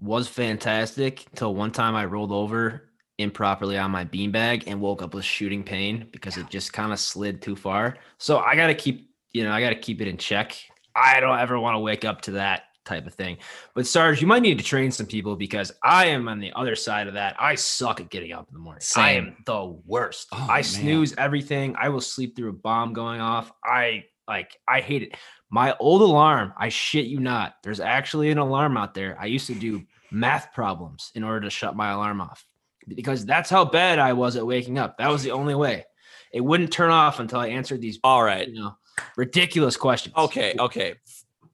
[0.00, 5.12] Was fantastic until one time I rolled over improperly on my beanbag and woke up
[5.12, 7.96] with shooting pain because it just kind of slid too far.
[8.18, 10.56] So I got to keep, you know, I got to keep it in check.
[10.94, 13.36] I don't ever want to wake up to that type of thing.
[13.74, 16.74] But Sarge, you might need to train some people because I am on the other
[16.74, 17.36] side of that.
[17.38, 18.82] I suck at getting up in the morning.
[18.96, 20.28] I am the worst.
[20.32, 20.64] Oh, I man.
[20.64, 21.76] snooze everything.
[21.78, 23.52] I will sleep through a bomb going off.
[23.64, 25.16] I like I hate it.
[25.50, 27.54] My old alarm, I shit you not.
[27.62, 29.16] There's actually an alarm out there.
[29.18, 32.44] I used to do math problems in order to shut my alarm off
[32.86, 34.98] because that's how bad I was at waking up.
[34.98, 35.84] That was the only way.
[36.32, 38.46] It wouldn't turn off until I answered these, All right.
[38.48, 38.76] you know,
[39.16, 40.14] ridiculous questions.
[40.16, 40.54] Okay.
[40.58, 40.94] Okay.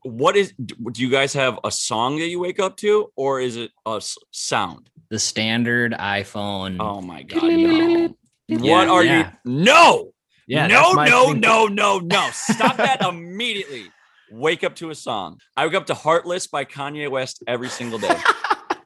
[0.05, 0.53] What is?
[0.65, 3.97] Do you guys have a song that you wake up to, or is it a
[3.97, 4.89] s- sound?
[5.11, 6.77] The standard iPhone.
[6.79, 7.43] Oh my god!
[7.43, 8.15] No.
[8.49, 9.33] Yeah, what are yeah.
[9.45, 9.51] you?
[9.65, 10.13] No.
[10.47, 10.67] Yeah.
[10.67, 11.41] no, no, thing.
[11.41, 12.29] no, no, no.
[12.33, 13.91] Stop that immediately.
[14.31, 15.39] Wake up to a song.
[15.57, 18.09] I wake up to Heartless by Kanye West every single day.
[18.09, 18.79] That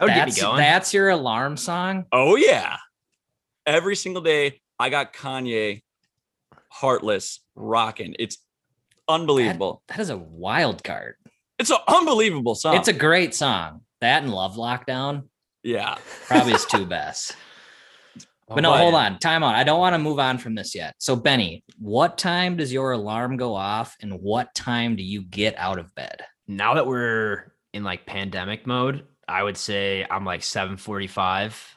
[0.00, 0.56] would get me going.
[0.56, 2.06] that's your alarm song.
[2.12, 2.76] oh, yeah.
[3.66, 5.82] Every single day, I got Kanye
[6.70, 8.16] Heartless rocking.
[8.18, 8.38] It's
[9.08, 9.82] unbelievable.
[9.88, 11.14] That is a wild card.
[11.58, 12.76] it's an unbelievable song.
[12.76, 13.80] It's a great song.
[14.00, 15.28] That and Love Lockdown
[15.62, 15.96] yeah.
[16.26, 17.36] probably his two best.
[18.48, 19.18] But no, But- hold on.
[19.18, 19.54] Time out.
[19.54, 20.94] I don't want to move on from this yet.
[20.98, 25.56] So, Benny, what time does your alarm go off and what time do you get
[25.58, 26.22] out of bed?
[26.48, 31.76] now that we're in like pandemic mode, I would say I'm like 745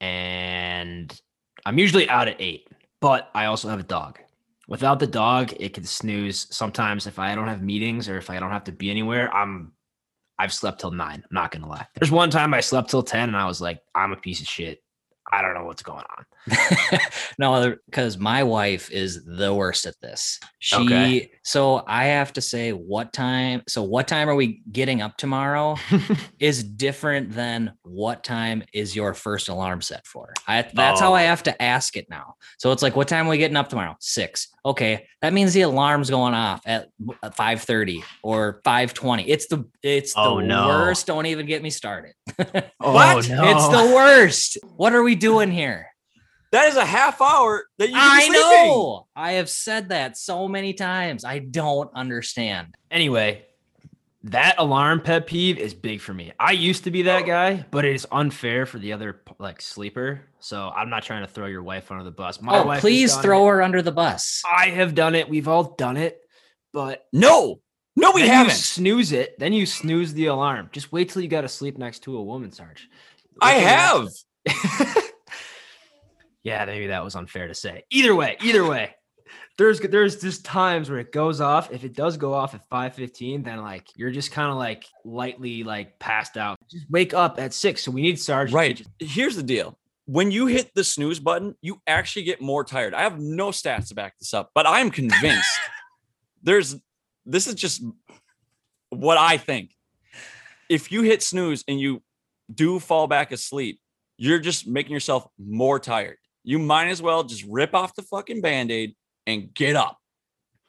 [0.00, 1.20] and
[1.64, 2.68] I'm usually out at eight,
[3.00, 4.18] but I also have a dog.
[4.68, 6.46] Without the dog, it can snooze.
[6.50, 9.72] Sometimes if I don't have meetings or if I don't have to be anywhere, I'm
[10.38, 11.24] I've slept till nine.
[11.24, 11.86] I'm not gonna lie.
[11.94, 14.46] There's one time I slept till 10 and I was like, I'm a piece of
[14.46, 14.82] shit.
[15.30, 16.24] I don't know what's going on.
[17.38, 20.40] no, because my wife is the worst at this.
[20.58, 21.30] She Okay.
[21.44, 23.62] so I have to say what time.
[23.68, 25.76] So what time are we getting up tomorrow?
[26.38, 30.32] is different than what time is your first alarm set for.
[30.46, 31.26] I, that's how I Oh.
[31.26, 32.34] have to ask it now.
[32.58, 33.96] So it's like, what time are we getting up tomorrow?
[34.00, 34.48] Six.
[34.64, 36.88] Okay, that means the alarm's going off at
[37.34, 39.28] five thirty or five twenty.
[39.28, 40.66] It's the it's the Oh, no.
[40.68, 41.06] worst.
[41.06, 42.12] Don't even get me started.
[42.80, 43.18] oh, What?
[43.30, 44.58] It's the worst.
[44.76, 45.86] What are we doing here?
[46.52, 49.06] That is a half hour that you I know.
[49.14, 51.24] I have said that so many times.
[51.24, 52.74] I don't understand.
[52.90, 53.44] Anyway,
[54.24, 56.32] that alarm pet peeve is big for me.
[56.40, 57.26] I used to be that oh.
[57.26, 60.22] guy, but it is unfair for the other like sleeper.
[60.40, 62.40] So I'm not trying to throw your wife under the bus.
[62.40, 63.50] My oh, wife please throw it.
[63.50, 64.42] her under the bus.
[64.50, 65.28] I have done it.
[65.28, 66.18] We've all done it,
[66.72, 67.60] but No,
[67.94, 68.54] no, we then haven't.
[68.54, 69.38] snooze it.
[69.38, 70.70] Then you snooze the alarm.
[70.72, 72.88] Just wait till you got to sleep next to a woman, Sarge.
[73.42, 75.04] I Wait till have.
[76.44, 77.84] that's- yeah, maybe that was unfair to say.
[77.90, 78.94] Either way, either way.
[79.58, 81.70] There's there's just times where it goes off.
[81.72, 85.64] If it does go off at 5:15, then like you're just kind of like lightly
[85.64, 86.56] like passed out.
[86.70, 87.82] Just wake up at six.
[87.82, 88.52] So we need Sarge.
[88.52, 88.76] Right.
[88.76, 89.76] just- Here's the deal.
[90.06, 92.94] When you hit the snooze button, you actually get more tired.
[92.94, 95.50] I have no stats to back this up, but I'm convinced
[96.42, 96.76] there's
[97.26, 97.82] this is just
[98.90, 99.72] what I think.
[100.70, 102.02] If you hit snooze and you
[102.54, 103.80] do fall back asleep,
[104.16, 106.16] you're just making yourself more tired.
[106.48, 109.98] You might as well just rip off the fucking band-aid and get up.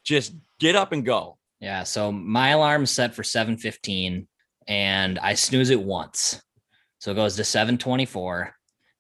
[0.04, 1.38] Just get up and go.
[1.62, 1.84] Yeah.
[1.84, 4.28] So my alarm's set for 7:15
[4.68, 6.42] and I snooze it once.
[7.00, 8.54] So it goes to 724.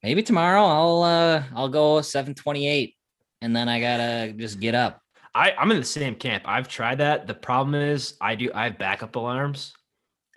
[0.03, 2.95] Maybe tomorrow I'll uh I'll go 728
[3.41, 5.01] and then I gotta just get up.
[5.35, 6.43] I, I'm in the same camp.
[6.45, 7.27] I've tried that.
[7.27, 9.73] The problem is I do I have backup alarms,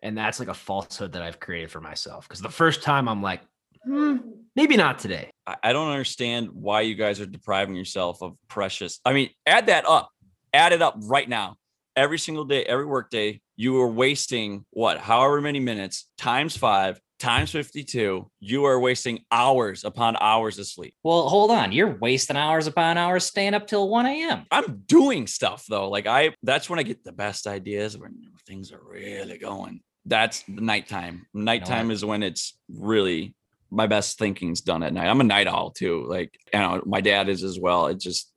[0.02, 2.28] and that's like a falsehood that I've created for myself.
[2.28, 3.46] Because the first time I'm like, "Hmm,
[3.84, 4.16] Hmm.
[4.54, 5.30] maybe not today.
[5.46, 9.00] I I don't understand why you guys are depriving yourself of precious.
[9.04, 10.10] I mean, add that up.
[10.52, 11.56] Add it up right now.
[11.96, 17.52] Every single day, every workday, you are wasting what, however many minutes times five times
[17.52, 18.28] 52.
[18.40, 20.94] You are wasting hours upon hours of sleep.
[21.04, 21.70] Well, hold on.
[21.70, 24.44] You're wasting hours upon hours staying up till 1 a.m.
[24.50, 25.88] I'm doing stuff though.
[25.88, 29.80] Like I, that's when I get the best ideas when things are really going.
[30.04, 31.26] That's the nighttime.
[31.32, 33.36] Nighttime is when it's really
[33.72, 35.08] my best thinking's done at night.
[35.08, 36.04] I'm a night owl too.
[36.06, 37.86] Like, you know, my dad is as well.
[37.86, 38.30] It just,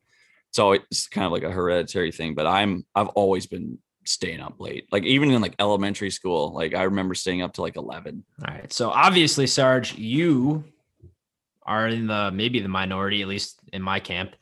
[0.52, 4.56] so it's kind of like a hereditary thing, but I'm, I've always been staying up
[4.60, 4.88] late.
[4.91, 8.24] Like even in like elementary school, like I remember staying up to like 11.
[8.48, 8.71] All right.
[8.71, 10.63] So obviously, Sarge, you
[11.63, 14.36] are in the maybe the minority, at least in my camp,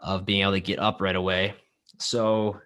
[0.00, 1.54] of being able to get up right away.
[2.00, 2.60] So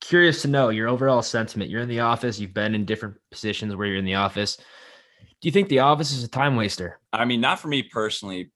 [0.00, 1.70] curious to know your overall sentiment.
[1.70, 4.58] You're in the office, you've been in different positions where you're in the office.
[5.40, 6.98] Do you think The Office is a time waster?
[7.12, 8.50] I mean, not for me personally,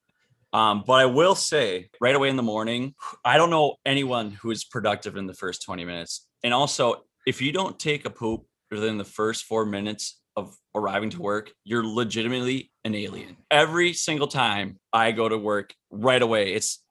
[0.53, 4.51] um, but I will say right away in the morning, I don't know anyone who
[4.51, 6.27] is productive in the first 20 minutes.
[6.43, 11.11] And also, if you don't take a poop within the first four minutes of arriving
[11.11, 13.37] to work, you're legitimately an alien.
[13.51, 16.83] Every single time I go to work right away, it's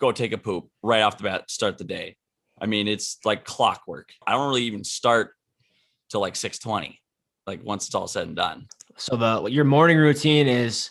[0.00, 2.16] go take a poop right off the bat, start the day.
[2.60, 4.10] I mean, it's like clockwork.
[4.26, 5.34] I don't really even start
[6.10, 7.00] till like 620,
[7.46, 8.66] like once it's all said and done.
[8.96, 10.90] So the your morning routine is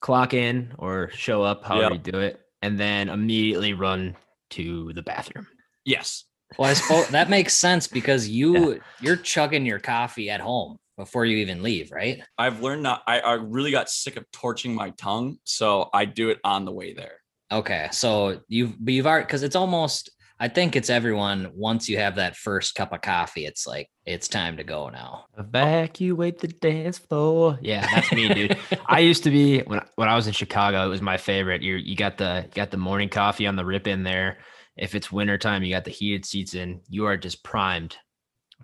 [0.00, 2.06] clock in or show up, however Yep.
[2.06, 4.16] you do it, and then immediately run
[4.50, 5.46] to the bathroom.
[5.84, 6.24] Yes.
[6.58, 11.24] Well, I suppose that makes sense because you you're chugging your coffee at home before
[11.24, 12.22] you even leave, right?
[12.36, 15.38] I've learned not, I, I really got sick of torching my tongue.
[15.44, 17.20] So I do it on the way there.
[17.52, 20.10] Okay, so you've but you've already because it's almost
[20.40, 24.28] I think it's everyone once you have that first cup of coffee, it's like it's
[24.28, 25.24] time to go now.
[25.36, 27.58] Evacuate the dance floor.
[27.60, 28.58] Yeah, that's me, dude.
[28.86, 31.62] I used to be when when I was in Chicago, it was my favorite.
[31.62, 34.38] You you got the you got the morning coffee on the rip in there.
[34.76, 36.82] If it's wintertime, you got the heated seats in.
[36.88, 37.96] You are just primed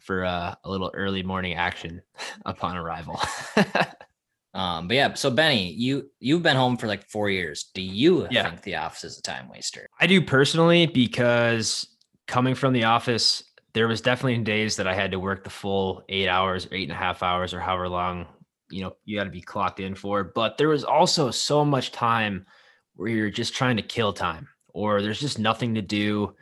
[0.01, 2.03] for uh, a little early morning action
[2.47, 3.21] upon arrival.
[4.55, 7.71] Um, but yeah, so Benny, you you've been home for like four years.
[7.75, 8.45] Do you Yeah.
[8.45, 9.89] think the office is a time waster?
[10.01, 11.89] I do personally because
[12.29, 16.05] coming from the office, there was definitely days that I had to work the full
[16.09, 18.27] eight hours, eight and a half hours, or however long
[18.71, 20.23] you know you got to be clocked in for.
[20.23, 22.47] But there was also so much time
[22.95, 26.37] where you're just trying to kill time, or there's just nothing to do.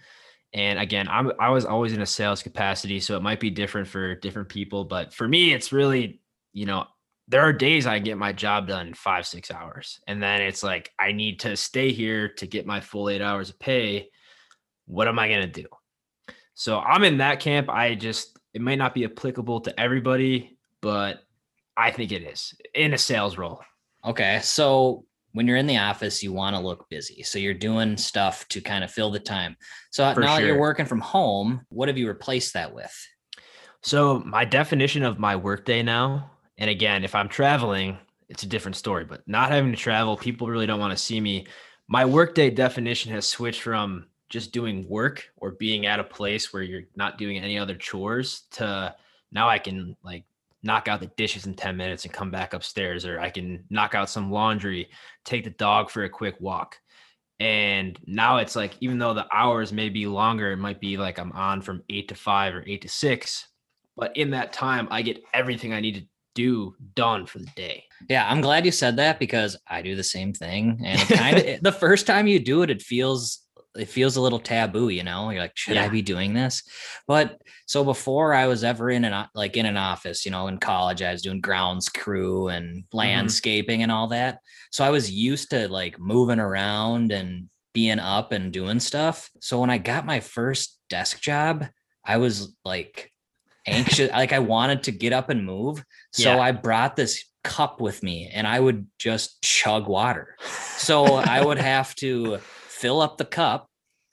[0.52, 3.88] And again, I'm I was always in a sales capacity, so it might be different
[3.88, 4.84] for different people.
[4.84, 6.20] But for me, it's really
[6.52, 6.86] you know
[7.32, 10.00] there are days I get my job done in five, six hours.
[10.06, 13.48] And then it's like, I need to stay here to get my full eight hours
[13.48, 14.10] of pay.
[14.84, 15.66] What am I going to do?
[16.52, 17.70] So I'm in that camp.
[17.70, 21.20] I just, it might not be applicable to everybody, but
[21.74, 23.62] I think it is in a sales role.
[24.04, 27.96] Okay, so when you're in the office, you want to look busy, so you're doing
[27.96, 29.56] stuff to kind of fill the time.
[29.90, 32.94] So For now that you're working from home, what have you replaced that with?
[33.82, 36.31] So my definition of my workday now,
[36.62, 37.98] and again, if I'm traveling,
[38.28, 41.20] it's a different story, but not having to travel, people really don't want to see
[41.20, 41.44] me.
[41.88, 46.62] My workday definition has switched from just doing work or being at a place where
[46.62, 48.94] you're not doing any other chores to
[49.32, 50.22] now I can like
[50.62, 53.96] knock out the dishes in 10 minutes and come back upstairs, or I can knock
[53.96, 54.88] out some laundry,
[55.24, 56.78] take the dog for a quick walk.
[57.40, 61.18] And now it's like, even though the hours may be longer, it might be like
[61.18, 63.48] I'm on from eight to five or eight to six.
[63.96, 67.84] But in that time, I get everything I need to do done for the day.
[68.08, 70.80] Yeah, I'm glad you said that because I do the same thing.
[70.84, 73.40] And kind of the first time you do it, it feels
[73.74, 75.30] it feels a little taboo, you know.
[75.30, 76.62] You're like, should I be doing this?
[77.06, 80.58] But so before I was ever in an like in an office, you know, in
[80.58, 82.96] college, I was doing grounds crew and mm-hmm.
[82.96, 84.40] landscaping and all that.
[84.70, 89.30] So I was used to like moving around and being up and doing stuff.
[89.40, 91.66] So when I got my first desk job,
[92.04, 93.11] I was like
[93.66, 95.84] anxious, like I wanted to get up and move.
[96.12, 96.40] So Yeah.
[96.40, 100.36] I brought this cup with me and I would just chug water.
[100.76, 103.68] So I would have to fill up the cup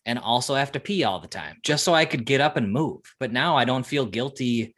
[0.05, 2.71] and also have to pee all the time just so I could get up and
[2.71, 3.01] move.
[3.19, 4.75] But now I don't feel guilty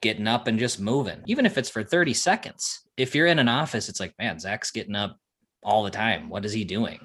[0.00, 2.80] getting up and just moving, even if it's for 30 seconds.
[2.96, 5.16] If you're in an office, it's like, man, Zach's getting up
[5.62, 6.28] all the time.
[6.28, 7.00] What is he doing?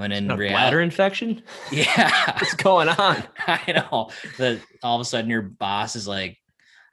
[0.00, 1.42] When in A reality, bladder infection?
[1.70, 3.22] yeah, What's going on?
[3.46, 4.08] I know
[4.38, 6.38] that all of a sudden your boss is like,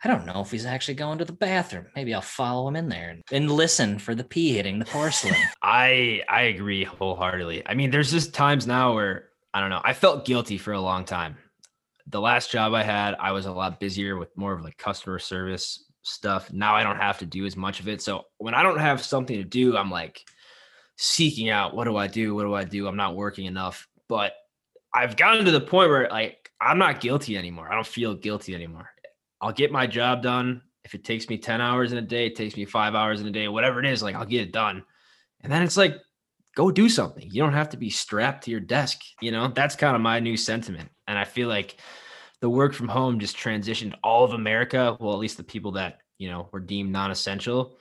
[0.04, 1.86] I don't know if he's actually going to the bathroom.
[1.96, 5.36] Maybe I'll follow him in there and, and listen for the pee hitting the porcelain.
[5.62, 7.64] I I agree wholeheartedly.
[7.66, 9.82] I mean, there's just times now where I don't know.
[9.82, 11.38] I felt guilty for a long time.
[12.08, 15.18] The last job I had, I was a lot busier with more of like customer
[15.18, 16.52] service stuff.
[16.52, 18.02] Now I don't have to do as much of it.
[18.02, 20.26] So when I don't have something to do, I'm like
[20.98, 22.36] seeking out what do I do?
[22.36, 22.88] What do I do?
[22.88, 23.88] I'm not working enough.
[24.10, 24.34] But
[24.94, 27.72] I've gotten to the point where like I'm not guilty anymore.
[27.72, 28.90] I don't feel guilty anymore.
[29.40, 30.62] I'll get my job done.
[30.84, 33.28] If it takes me 10 hours in a day, it takes me five hours in
[33.28, 34.84] a day, whatever it is, like I'll get it done.
[35.42, 35.98] And then it's like,
[36.56, 37.30] go do something.
[37.30, 39.02] You don't have to be strapped to your desk.
[39.22, 40.90] You know, that's kind of my new sentiment.
[41.08, 41.80] And I feel like
[42.42, 44.98] the work from home just transitioned all of America.
[45.00, 47.78] Well, at least the people that, you know, were deemed non essential,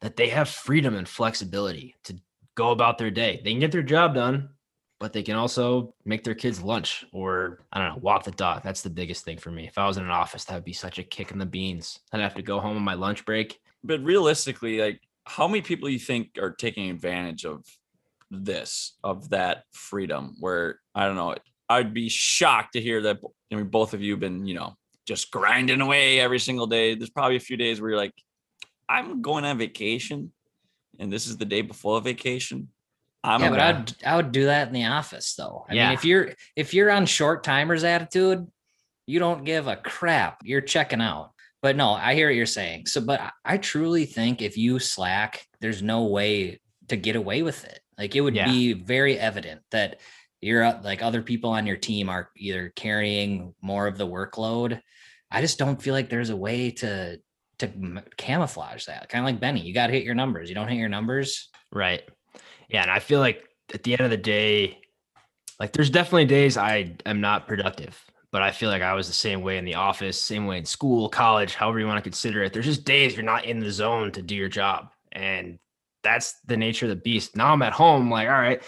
[0.00, 2.16] that they have freedom and flexibility to
[2.54, 3.40] go about their day.
[3.42, 4.50] They can get their job done,
[4.98, 8.62] but they can also make their kids lunch or I don't know, walk the dog.
[8.62, 9.66] That's the biggest thing for me.
[9.66, 12.00] If I was in an office, that would be such a kick in the beans.
[12.12, 13.60] I'd have to go home on my lunch break.
[13.84, 17.64] But realistically, like how many people you think are taking advantage of
[18.30, 21.36] this, of that freedom where I don't know,
[21.68, 23.20] I'd be shocked to hear that
[23.52, 26.94] I mean both of you have been, you know, just grinding away every single day.
[26.94, 28.14] There's probably a few days where you're like,
[28.88, 30.32] I'm going on vacation,
[30.98, 32.68] and this is the day before vacation.
[33.24, 35.66] I'm yeah, but I'd I would do that in the office though.
[35.68, 35.88] I Yeah.
[35.88, 38.46] mean, if you're if you're on short timers attitude,
[39.06, 40.40] you don't give a crap.
[40.44, 41.32] You're checking out.
[41.62, 42.86] But no, I hear what you're saying.
[42.86, 47.42] So, but I- I truly think if you slack, there's no way to get away
[47.42, 47.80] with it.
[47.98, 48.46] Like it would Yeah.
[48.46, 50.00] be very evident that
[50.40, 54.80] you're uh, like other people on your team are either carrying more of the workload.
[55.30, 57.20] I just don't feel like there's a way to
[57.58, 57.70] to
[58.16, 59.08] camouflage that.
[59.08, 60.48] Kind of like Benny, you got to hit your numbers.
[60.48, 61.48] You don't hit your numbers.
[61.72, 62.02] Right.
[62.68, 62.82] Yeah.
[62.82, 64.78] And I feel like at the end of the day,
[65.58, 67.98] like there's definitely days I am not productive,
[68.30, 70.64] but I feel like I was the same way in the office, same way in
[70.64, 72.52] school, college, however you want to consider it.
[72.52, 74.90] There's just days you're not in the zone to do your job.
[75.12, 75.58] And
[76.02, 77.36] that's the nature of the beast.
[77.36, 78.62] Now I'm at home, like, all right,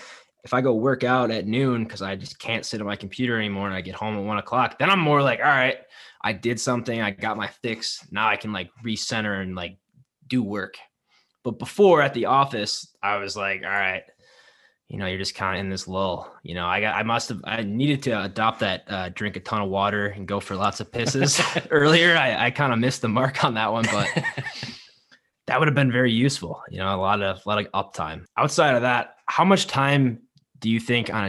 [0.44, 3.36] if I go work out at noon because I just can't sit at my computer
[3.36, 5.76] anymore and I get home at one o'clock, then I'm more like, all right,
[6.22, 8.06] I did something, I got my fix.
[8.10, 9.78] Now I can like recenter and like
[10.26, 10.76] do work.
[11.44, 14.02] But before at the office, I was like, all right,
[14.88, 16.34] you know, you're just kind of in this lull.
[16.42, 19.40] You know, I got, I must have, I needed to adopt that, uh, drink a
[19.40, 22.16] ton of water and go for lots of pisses earlier.
[22.16, 24.08] I, I kind of missed the mark on that one, but
[25.46, 26.62] that would have been very useful.
[26.70, 28.24] You know, a lot of, a lot of uptime.
[28.36, 30.22] Outside of that, how much time
[30.58, 31.24] do you think on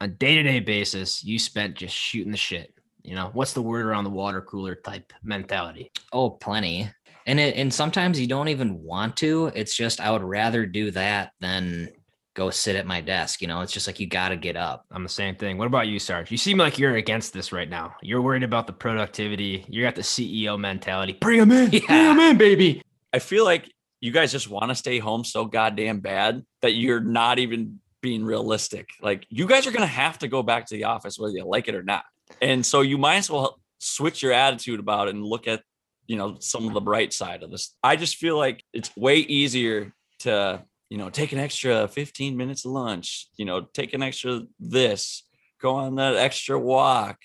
[0.00, 2.74] a, a day-to-day basis you spent just shooting the shit?
[3.04, 5.90] You know, what's the word around the water cooler type mentality?
[6.12, 6.88] Oh, plenty.
[7.26, 9.52] And it and sometimes you don't even want to.
[9.54, 11.90] It's just I would rather do that than
[12.34, 13.42] go sit at my desk.
[13.42, 14.86] You know, it's just like you got to get up.
[14.90, 15.58] I'm the same thing.
[15.58, 16.30] What about you, Sarge?
[16.30, 17.94] You seem like you're against this right now.
[18.02, 19.64] You're worried about the productivity.
[19.68, 21.12] You got the CEO mentality.
[21.20, 21.70] Bring them in.
[21.70, 22.04] Bring Yeah.
[22.08, 22.82] them in, baby.
[23.12, 27.00] I feel like you guys just want to stay home so goddamn bad that you're
[27.00, 28.88] not even being realistic.
[29.00, 31.68] Like you guys are gonna have to go back to the office whether you like
[31.68, 32.04] it or not.
[32.40, 35.62] And so you might as well switch your attitude about it and look at
[36.06, 37.74] you know some of the bright side of this.
[37.82, 42.64] I just feel like it's way easier to you know take an extra 15 minutes
[42.64, 45.24] of lunch, you know, take an extra this,
[45.60, 47.18] go on that extra walk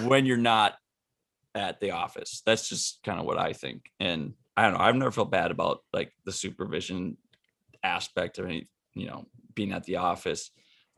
[0.00, 0.74] when you're not
[1.54, 2.42] at the office.
[2.46, 3.90] That's just kind of what I think.
[4.00, 4.80] And I don't know.
[4.84, 7.16] I've never felt bad about like the supervision
[7.82, 10.50] aspect of any, you know, being at the office.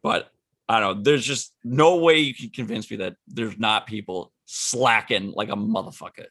[0.02, 0.28] But
[0.68, 1.02] I don't know.
[1.02, 5.56] There's just no way you can convince me that there's not people slacking like a
[5.56, 6.26] motherfucker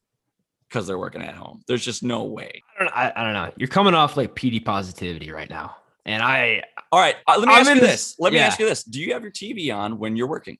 [0.70, 1.62] because they're working at home.
[1.68, 2.64] There's just no way.
[2.80, 3.52] I don't, I, I don't know.
[3.58, 5.76] You're coming off like PD positivity right now.
[6.06, 7.16] And I All right.
[7.28, 8.16] uh, let me I'm ask you this- this.
[8.20, 8.84] Let me ask you this.
[8.84, 10.58] Do you have your TV on when you're working?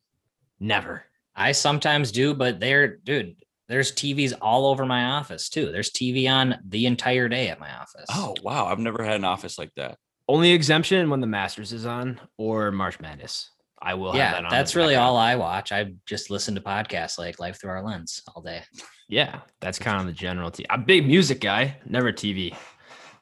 [0.60, 1.04] never.
[1.36, 3.36] I sometimes do, but there, dude,
[3.68, 5.72] there's TVs all over my office too.
[5.72, 8.06] There's TV on the entire day at my office.
[8.10, 8.68] Oh, wow.
[8.68, 9.98] I've never had an office like that.
[10.30, 13.50] Only exemption when the Masters is on or March Madness.
[13.84, 14.50] I will have that yeah, on.
[14.50, 15.72] that's really all I watch.
[15.74, 18.62] I just listen to podcasts like Life Through Our Lens all day.
[19.10, 20.50] Yeah, that's kind of the general.
[20.52, 22.56] T- I'm a big music guy, never TV.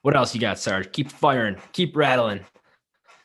[0.04, 0.91] What else you got, Sarge?
[0.91, 2.45] Keep firing, keep rattling.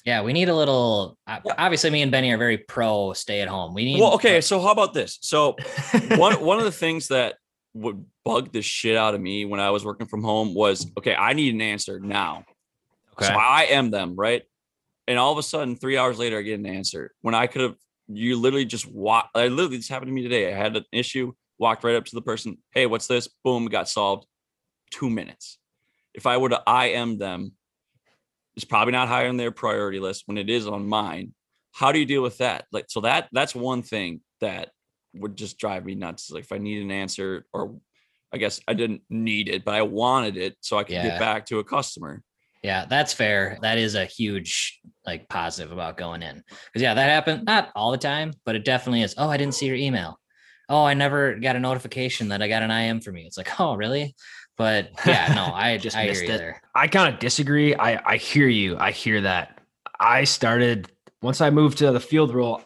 [0.04, 1.18] Yeah, we need a little.
[1.26, 3.74] uh, Obviously, me and Benny are very pro stay at home.
[3.74, 4.00] We need.
[4.00, 4.40] Well, okay.
[4.40, 5.18] So how about this?
[5.20, 5.56] So
[6.16, 7.34] one one of the things that
[7.74, 11.14] would bug the shit out of me when I was working from home was okay,
[11.14, 12.44] I need an answer now.
[13.14, 13.26] Okay.
[13.26, 14.42] So I am them, right?
[15.08, 17.62] And all of a sudden, three hours later, I get an answer when I could
[17.62, 17.76] have.
[18.08, 19.30] You literally just walk.
[19.34, 20.52] I literally this happened to me today.
[20.52, 22.58] I had an issue, walked right up to the person.
[22.70, 23.28] Hey, what's this?
[23.42, 24.26] Boom, got solved.
[24.92, 25.58] Two minutes.
[26.14, 27.52] If I were to I am them,
[28.54, 31.34] it's probably not high on their priority list when it is on mine.
[31.72, 32.66] How do you deal with that?
[32.70, 34.70] Like, so that that's one thing that
[35.14, 36.30] would just drive me nuts.
[36.30, 37.74] Like, if I need an answer, or
[38.32, 41.10] I guess I didn't need it, but I wanted it so I could Yeah.
[41.10, 42.22] get back to a customer.
[42.66, 43.58] Yeah, that's fair.
[43.62, 46.42] That is a huge like positive about going in.
[46.48, 49.14] Because yeah, that happened not all the time, but it definitely is.
[49.16, 50.18] Oh, I didn't see your email.
[50.68, 53.24] Oh, I never got a notification that I got an IM from you.
[53.24, 54.16] It's like, oh, really?
[54.56, 56.38] But yeah, no, I Just just I missed it.
[56.38, 56.60] there.
[56.74, 57.76] I kind of disagree.
[57.76, 58.76] I I hear you.
[58.76, 59.60] I hear that.
[60.00, 60.90] I started
[61.22, 62.62] once I moved to the field role.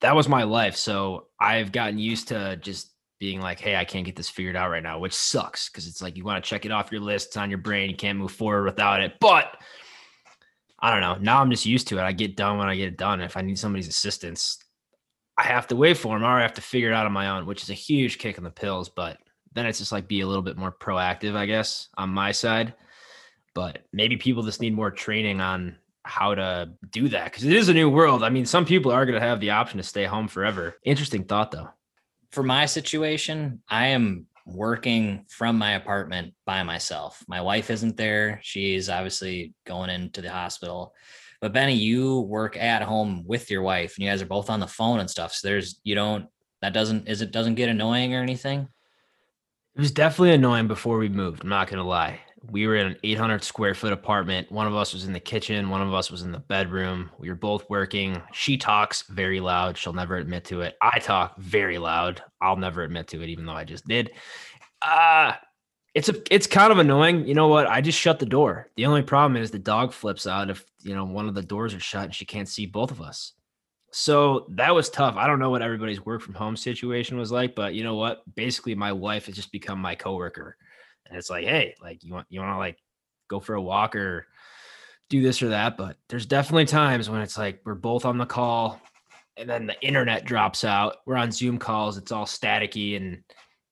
[0.00, 0.76] That was my life.
[0.76, 2.89] So I've gotten used to just
[3.20, 6.02] being like, "Hey, I can't get this figured out right now," which sucks because it's
[6.02, 7.28] like you want to check it off your list.
[7.28, 7.90] It's on your brain.
[7.90, 9.14] You can't move forward without it.
[9.20, 9.56] But
[10.80, 11.16] I don't know.
[11.20, 12.02] Now I'm just used to it.
[12.02, 13.20] I get done when I get it done.
[13.20, 14.58] If I need somebody's assistance,
[15.36, 17.28] I have to wait for them, or I have to figure it out on my
[17.30, 18.88] own, which is a huge kick in the pills.
[18.88, 19.18] But
[19.52, 22.74] then it's just like be a little bit more proactive, I guess, on my side
[23.54, 27.68] but maybe people just need more training on how to do that because it is
[27.68, 28.22] a new world.
[28.22, 30.76] I mean, some people are going to have the option to stay home forever.
[30.84, 31.68] Interesting thought, though.
[32.32, 37.24] For my situation, I am working from my apartment by myself.
[37.28, 38.40] My wife isn't there.
[38.42, 40.94] She's obviously going into the hospital.
[41.40, 44.60] But Benny, you work at home with your wife and you guys are both on
[44.60, 45.32] the phone and stuff.
[45.32, 46.26] So there's you don't
[46.60, 48.68] that doesn't is it doesn't get annoying or anything?
[49.74, 51.42] It was definitely annoying before we moved.
[51.42, 52.20] I'm not to lie.
[52.48, 54.50] We were in an 800 square foot apartment.
[54.50, 57.10] One of us was in the kitchen, one of us was in the bedroom.
[57.18, 58.22] We were both working.
[58.32, 59.76] She talks very loud.
[59.76, 60.76] She'll never admit to it.
[60.80, 62.22] I talk very loud.
[62.40, 64.12] I'll never admit to it, even though I just did.
[64.80, 65.34] Uh
[65.94, 67.26] it's a it's kind of annoying.
[67.26, 67.66] You know what?
[67.66, 68.70] I just shut the door.
[68.76, 71.74] The only problem is the dog flips out if you know one of the doors
[71.74, 73.32] are shut and she can't see both of us.
[73.92, 75.16] So that was tough.
[75.16, 78.22] I don't know what everybody's work from home situation was like, but you know what?
[78.36, 80.56] Basically, my wife has just become my coworker.
[81.10, 82.78] And it's like, hey, like you want you want to like
[83.28, 84.26] go for a walk or
[85.10, 85.76] do this or that.
[85.76, 88.80] But there's definitely times when it's like we're both on the call
[89.36, 90.96] and then the internet drops out.
[91.06, 93.22] We're on Zoom calls, it's all staticky and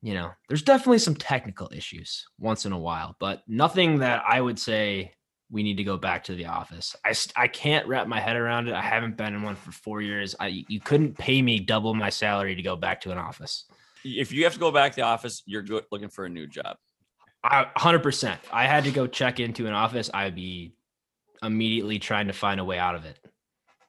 [0.01, 4.41] you know, there's definitely some technical issues once in a while, but nothing that I
[4.41, 5.13] would say
[5.51, 6.95] we need to go back to the office.
[7.05, 8.75] I, I can't wrap my head around it.
[8.75, 10.37] I haven't been in one for four years.
[10.39, 13.65] I, you couldn't pay me double my salary to go back to an office.
[14.05, 16.47] If you have to go back to the office, you're good, looking for a new
[16.47, 16.77] job.
[17.43, 18.37] I, 100%.
[18.53, 20.11] I had to go check into an office.
[20.13, 20.75] I'd be
[21.43, 23.19] immediately trying to find a way out of it.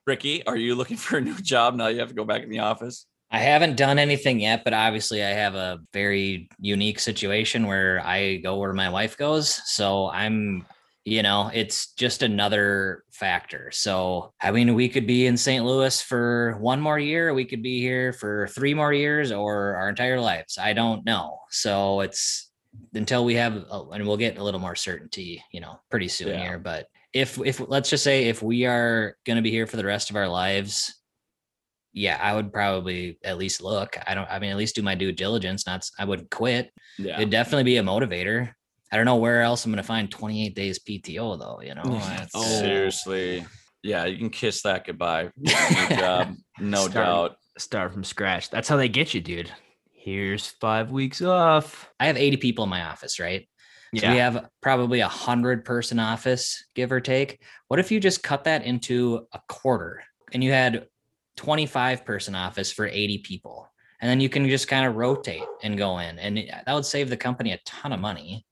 [0.06, 2.50] Ricky, are you looking for a new job now you have to go back in
[2.50, 3.06] the office?
[3.32, 8.38] I haven't done anything yet, but obviously I have a very unique situation where I
[8.38, 9.62] go where my wife goes.
[9.66, 10.66] So I'm
[11.06, 13.72] you know, it's just another factor.
[13.72, 15.66] So, I mean, we could be in St.
[15.66, 19.89] Louis for one more year, we could be here for three more years or our
[19.89, 20.58] entire lives.
[20.58, 21.39] I don't know.
[21.50, 22.49] So, it's
[22.94, 26.30] until we have, uh, and we'll get a little more certainty, you know, pretty soon
[26.30, 26.44] yeah.
[26.44, 26.60] here.
[26.60, 29.86] But if, if let's just say, if we are going to be here for the
[29.86, 30.96] rest of our lives,
[31.94, 33.98] yeah, I would probably at least look.
[34.06, 35.66] I don't, I mean, at least do my due diligence.
[35.66, 36.72] Not, I would quit.
[36.98, 37.16] Yeah.
[37.16, 38.54] It'd definitely be a motivator.
[38.92, 41.62] I don't know where else I'm going to find 28 days PTO though.
[41.62, 41.84] You know,
[42.34, 43.46] oh, seriously,
[43.84, 45.30] yeah, you can kiss that goodbye.
[45.90, 47.36] job, no start, doubt.
[47.58, 48.50] Start from scratch.
[48.50, 49.52] That's how they get you, dude.
[50.02, 51.91] Here's five weeks off.
[52.00, 53.47] I have 80 people in my office, right?
[53.95, 54.12] So yeah.
[54.14, 57.41] we have probably a hundred person office, give or take.
[57.68, 60.88] What if you just cut that into a quarter and you had
[61.38, 63.70] 25 person office for 80 people?
[64.00, 67.10] And then you can just kind of rotate and go in, and that would save
[67.10, 68.45] the company a ton of money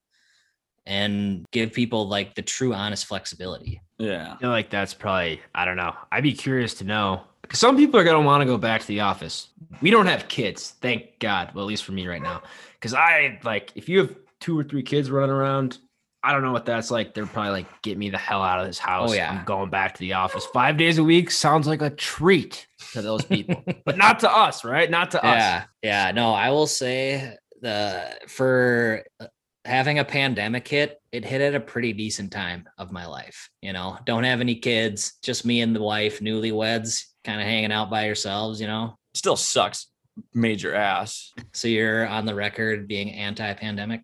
[0.84, 3.80] and give people like the true honest flexibility.
[3.98, 4.34] Yeah.
[4.34, 5.94] I feel like that's probably, I don't know.
[6.12, 8.80] I'd be curious to know because some people are going to want to go back
[8.82, 9.48] to the office.
[9.80, 11.50] We don't have kids, thank God.
[11.54, 12.42] Well, at least for me right now.
[12.74, 15.78] Because I like, if you have two or three kids running around,
[16.22, 17.14] I don't know what that's like.
[17.14, 19.10] They're probably like, get me the hell out of this house.
[19.10, 19.30] Oh, yeah.
[19.30, 20.44] I'm going back to the office.
[20.46, 24.64] Five days a week sounds like a treat to those people, but not to us,
[24.64, 24.90] right?
[24.90, 25.30] Not to yeah.
[25.30, 25.36] us.
[25.38, 25.64] Yeah.
[25.82, 26.12] Yeah.
[26.12, 29.26] No, I will say the for uh,
[29.64, 33.48] having a pandemic hit, it hit at a pretty decent time of my life.
[33.62, 37.72] You know, don't have any kids, just me and the wife, newlyweds, kind of hanging
[37.72, 38.96] out by yourselves, you know.
[39.12, 39.88] Still sucks
[40.32, 41.32] major ass.
[41.52, 44.00] So you're on the record being anti-pandemic?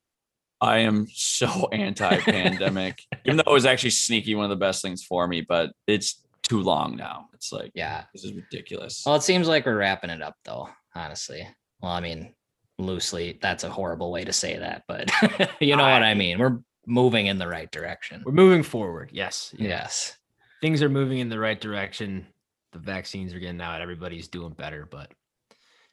[0.60, 3.00] I am so anti-pandemic.
[3.24, 6.22] Even though it was actually sneaky one of the best things for me, but it's
[6.42, 7.28] too long now.
[7.32, 9.02] It's like, yeah, this is ridiculous.
[9.06, 11.48] Well, it seems like we're wrapping it up though, honestly.
[11.80, 12.34] Well, I mean,
[12.78, 15.08] loosely that's a horrible way to say that but
[15.60, 19.10] you know I, what i mean we're moving in the right direction we're moving forward
[19.12, 20.16] yes yes
[20.60, 22.26] things are moving in the right direction
[22.74, 25.10] the vaccines are getting out everybody's doing better but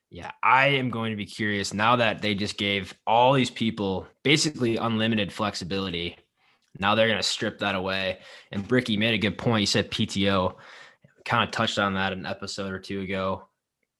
[0.09, 4.05] yeah i am going to be curious now that they just gave all these people
[4.23, 6.17] basically unlimited flexibility
[6.79, 8.19] now they're going to strip that away
[8.51, 10.55] and Ricky made a good point he said pto
[11.23, 13.47] kind of touched on that an episode or two ago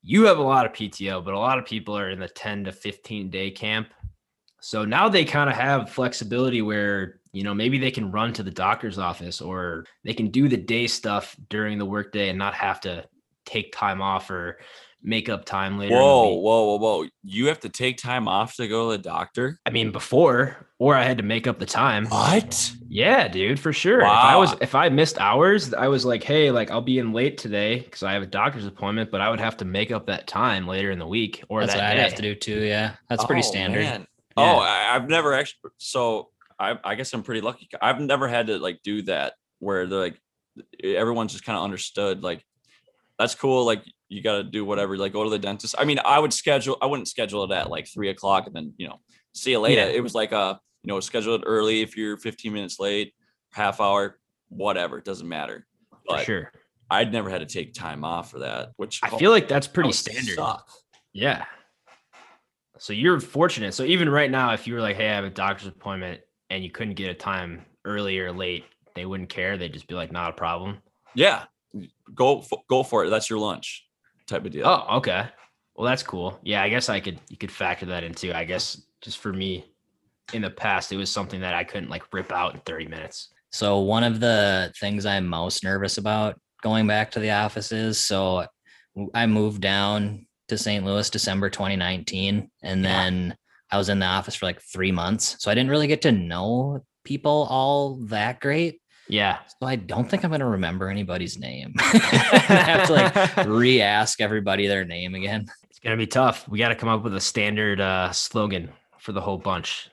[0.04, 2.66] you have a lot of PTO, but a lot of people are in the 10
[2.66, 3.90] to 15 day camp.
[4.60, 8.44] So now they kind of have flexibility where, you know, maybe they can run to
[8.44, 12.54] the doctor's office or they can do the day stuff during the workday and not
[12.54, 13.06] have to
[13.46, 14.60] take time off or
[15.04, 15.96] make up time later.
[15.96, 17.08] Whoa, whoa, whoa, whoa.
[17.24, 19.60] You have to take time off to go to the doctor?
[19.66, 22.06] I mean, before, or I had to make up the time.
[22.08, 22.74] What?
[22.88, 24.02] Yeah, dude, for sure.
[24.02, 24.12] Wow.
[24.12, 27.14] If I was if I missed hours, I was like, hey, like I'll be in
[27.14, 30.08] late today because I have a doctor's appointment, but I would have to make up
[30.08, 32.60] that time later in the week or That's that what I'd have to do too.
[32.64, 32.96] Yeah.
[33.10, 33.84] That's pretty oh, standard.
[33.84, 34.04] Yeah.
[34.38, 36.30] Oh, I, I've never actually so
[36.62, 37.68] I, I guess I'm pretty lucky.
[37.82, 40.22] I've never had to like do that where they're like
[40.84, 42.45] everyone's just kind of understood like
[43.18, 43.66] that's cool.
[43.66, 45.76] Like you got to do whatever, like go to the dentist.
[45.78, 48.74] I mean, I would schedule, I wouldn't schedule it at like three o'clock and then,
[48.78, 48.99] you know,
[49.34, 49.82] see you later.
[49.82, 49.88] Yeah.
[49.88, 51.82] It was like, a, you know, schedule it early.
[51.82, 53.14] If you're 15 minutes late,
[53.53, 55.66] half hour, whatever, it doesn't matter.
[56.07, 56.51] But for sure.
[56.89, 59.68] I'd never had to take time off for that, which I oh, feel like that's
[59.68, 60.36] pretty that standard.
[60.36, 60.68] Suck.
[61.14, 61.45] Yeah.
[62.80, 63.74] So you're fortunate.
[63.74, 66.22] So even right now, if you were like, Hey, I have a doctor's appointment
[66.52, 69.58] and you couldn't get a time early or late, they wouldn't care.
[69.58, 70.78] They'd just be like, not a problem.
[71.16, 71.43] Yeah.
[72.14, 73.10] Go, go for it.
[73.10, 73.86] That's your lunch
[74.28, 74.68] type of deal.
[74.68, 75.28] Oh, okay.
[75.76, 76.38] Well, that's cool.
[76.43, 78.36] Yeah, I guess I could you could factor that into.
[78.38, 79.66] I guess just for me.
[80.34, 83.30] in the past, it was something that I couldn't like rip out in 30 minutes.
[83.52, 87.99] So one of the things I'm most nervous about going back to the office is
[87.99, 88.45] so
[89.14, 90.86] I moved down to St.
[90.86, 92.88] Louis December 2019 and Yeah.
[92.89, 93.36] then
[93.72, 95.36] I was in the office for like 3 months.
[95.40, 98.82] So I didn't really get to know people all that great.
[99.08, 99.40] Yeah.
[99.60, 101.74] So I don't think I'm going to remember anybody's name.
[101.80, 105.48] I have to like re-ask everybody their name again.
[105.70, 106.48] It's gonna be tough.
[106.48, 108.70] We got to come up with a standard uh, slogan
[109.00, 109.90] for the whole bunch.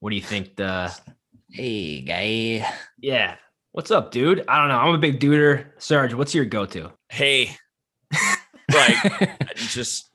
[0.00, 0.56] What do you think?
[0.56, 0.96] The
[1.50, 2.66] Hey, guy.
[2.98, 3.36] yeah,
[3.72, 4.44] what's up, dude?
[4.48, 4.78] I don't know.
[4.78, 5.66] I'm a big duder.
[5.78, 6.92] Sarge, what's your go-to?
[7.08, 7.56] Hey,
[8.74, 8.96] like
[9.56, 10.10] just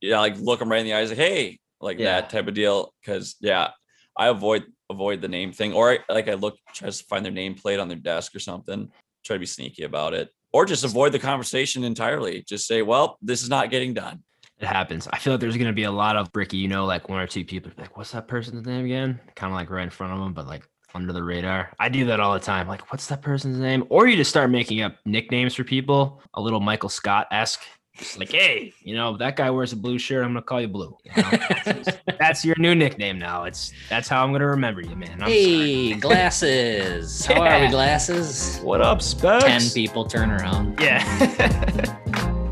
[0.00, 2.20] yeah, like look them right in the eyes, like hey, like Yeah.
[2.20, 2.92] that type of deal.
[3.00, 3.70] Because yeah,
[4.16, 7.32] I avoid avoid the name thing, or I, like I look try to find their
[7.32, 8.90] name plate on their desk or something.
[9.24, 12.42] Try to be sneaky about it, or just avoid the conversation entirely.
[12.48, 14.22] Just say, well, this is not getting done.
[14.60, 15.06] It happens.
[15.12, 16.56] I feel like there's gonna be a lot of bricky.
[16.56, 19.56] You know, like one or two people like, "What's that person's name again?" Kind of
[19.56, 21.70] like right in front of them, but like under the radar.
[21.78, 22.66] I do that all the time.
[22.66, 23.84] Like, what's that person's name?
[23.90, 27.60] Or you just start making up nicknames for people, a little Michael Scott esque.
[27.98, 30.24] Just like, hey, you know, that guy wears a blue shirt.
[30.24, 30.96] I'm gonna call you Blue.
[31.04, 31.30] You know?
[31.30, 33.42] That's- that's your new nickname now.
[33.44, 35.20] It's that's how I'm gonna remember you, man.
[35.20, 37.26] I'm Hey, glasses.
[37.26, 38.60] How are we, glasses?
[38.62, 39.44] What up, Specs?
[39.44, 40.78] 10 people turn around.
[40.80, 41.02] Yeah.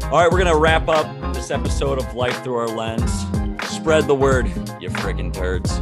[0.12, 3.12] All right, we're gonna wrap up this episode of Life Through Our Lens.
[3.68, 4.48] Spread the word,
[4.80, 5.78] you friggin' turds.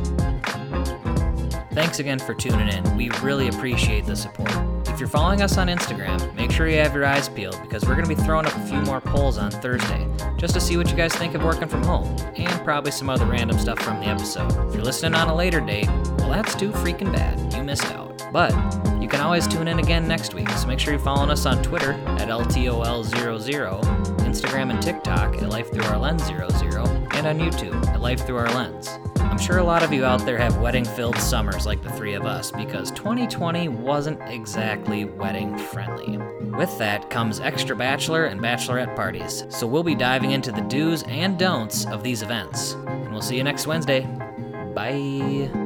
[1.74, 2.96] Thanks again for tuning in.
[2.96, 4.52] We really appreciate the support.
[4.94, 7.96] If you're following us on Instagram, make sure you have your eyes peeled because we're
[7.96, 10.88] going to be throwing up a few more polls on Thursday just to see what
[10.88, 14.06] you guys think of working from home and probably some other random stuff from the
[14.06, 14.52] episode.
[14.68, 15.88] If you're listening on a later date,
[16.18, 17.52] well, that's too freaking bad.
[17.52, 18.24] You missed out.
[18.32, 18.52] But
[19.02, 21.60] you can always tune in again next week, so make sure you're following us on
[21.60, 23.80] Twitter at LTOL00,
[24.18, 26.38] Instagram and TikTok at Life Through Our Lens 00,
[27.14, 28.90] and on YouTube at Life Through Our Lens.
[29.34, 32.14] I'm sure a lot of you out there have wedding filled summers like the three
[32.14, 36.18] of us because 2020 wasn't exactly wedding friendly.
[36.56, 41.02] With that comes extra bachelor and bachelorette parties, so we'll be diving into the do's
[41.08, 42.74] and don'ts of these events.
[42.74, 44.02] And we'll see you next Wednesday.
[44.72, 45.63] Bye.